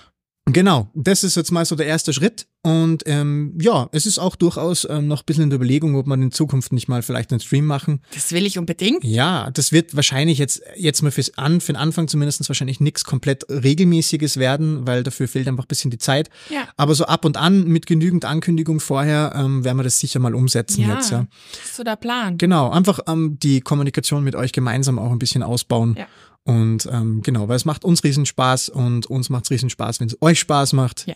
[0.52, 2.46] Genau, das ist jetzt mal so der erste Schritt.
[2.62, 6.06] Und ähm, ja, es ist auch durchaus ähm, noch ein bisschen in der Überlegung, ob
[6.06, 8.00] man in Zukunft nicht mal vielleicht einen Stream machen.
[8.14, 9.02] Das will ich unbedingt.
[9.04, 13.04] Ja, das wird wahrscheinlich jetzt, jetzt mal fürs An, für den Anfang zumindest wahrscheinlich nichts
[13.04, 16.30] komplett Regelmäßiges werden, weil dafür fehlt einfach ein bisschen die Zeit.
[16.48, 16.68] Ja.
[16.76, 20.34] Aber so ab und an mit genügend Ankündigung vorher ähm, werden wir das sicher mal
[20.34, 21.10] umsetzen Ja, jetzt.
[21.10, 21.26] Ja.
[21.56, 22.38] das ist so der Plan.
[22.38, 25.96] Genau, einfach ähm, die Kommunikation mit euch gemeinsam auch ein bisschen ausbauen.
[25.98, 26.06] Ja.
[26.46, 29.98] Und ähm, genau, weil es macht uns riesen Spaß und uns macht es riesen Spaß,
[29.98, 31.06] wenn es euch Spaß macht.
[31.06, 31.14] Ja.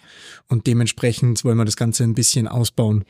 [0.48, 3.04] Und dementsprechend wollen wir das Ganze ein bisschen ausbauen.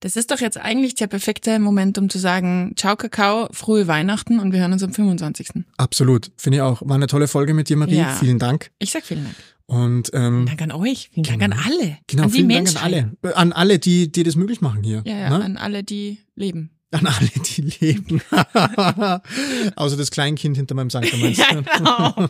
[0.00, 4.38] Das ist doch jetzt eigentlich der perfekte Moment, um zu sagen, ciao Kakao, frohe Weihnachten
[4.38, 5.48] und wir hören uns am 25.
[5.78, 6.82] Absolut, finde ich auch.
[6.84, 7.96] War eine tolle Folge mit dir, Marie.
[7.96, 8.10] Ja.
[8.10, 8.70] Vielen Dank.
[8.78, 9.36] Ich sag vielen Dank.
[9.64, 11.08] Und ähm, Vielen Dank an euch.
[11.14, 11.96] Vielen Dank an alle.
[12.06, 13.12] genau, an die vielen Dank an alle.
[13.34, 15.02] An alle, die, die das möglich machen hier.
[15.06, 15.42] Ja, ja, ne?
[15.42, 16.73] an alle, die leben.
[16.94, 18.22] An alle, die leben.
[19.76, 22.28] Außer das Kleinkind hinter meinem meinst Ja, genau.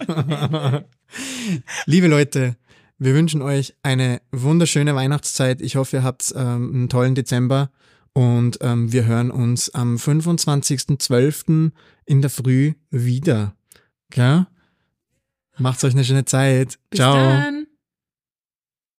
[1.86, 2.56] Liebe Leute,
[2.98, 5.60] wir wünschen euch eine wunderschöne Weihnachtszeit.
[5.60, 7.70] Ich hoffe, ihr habt ähm, einen tollen Dezember
[8.14, 11.70] und ähm, wir hören uns am 25.12.
[12.06, 13.54] in der Früh wieder.
[14.08, 14.46] Gell?
[15.58, 16.78] Macht's euch eine schöne Zeit.
[16.88, 17.16] Bis Ciao.
[17.16, 17.63] dann.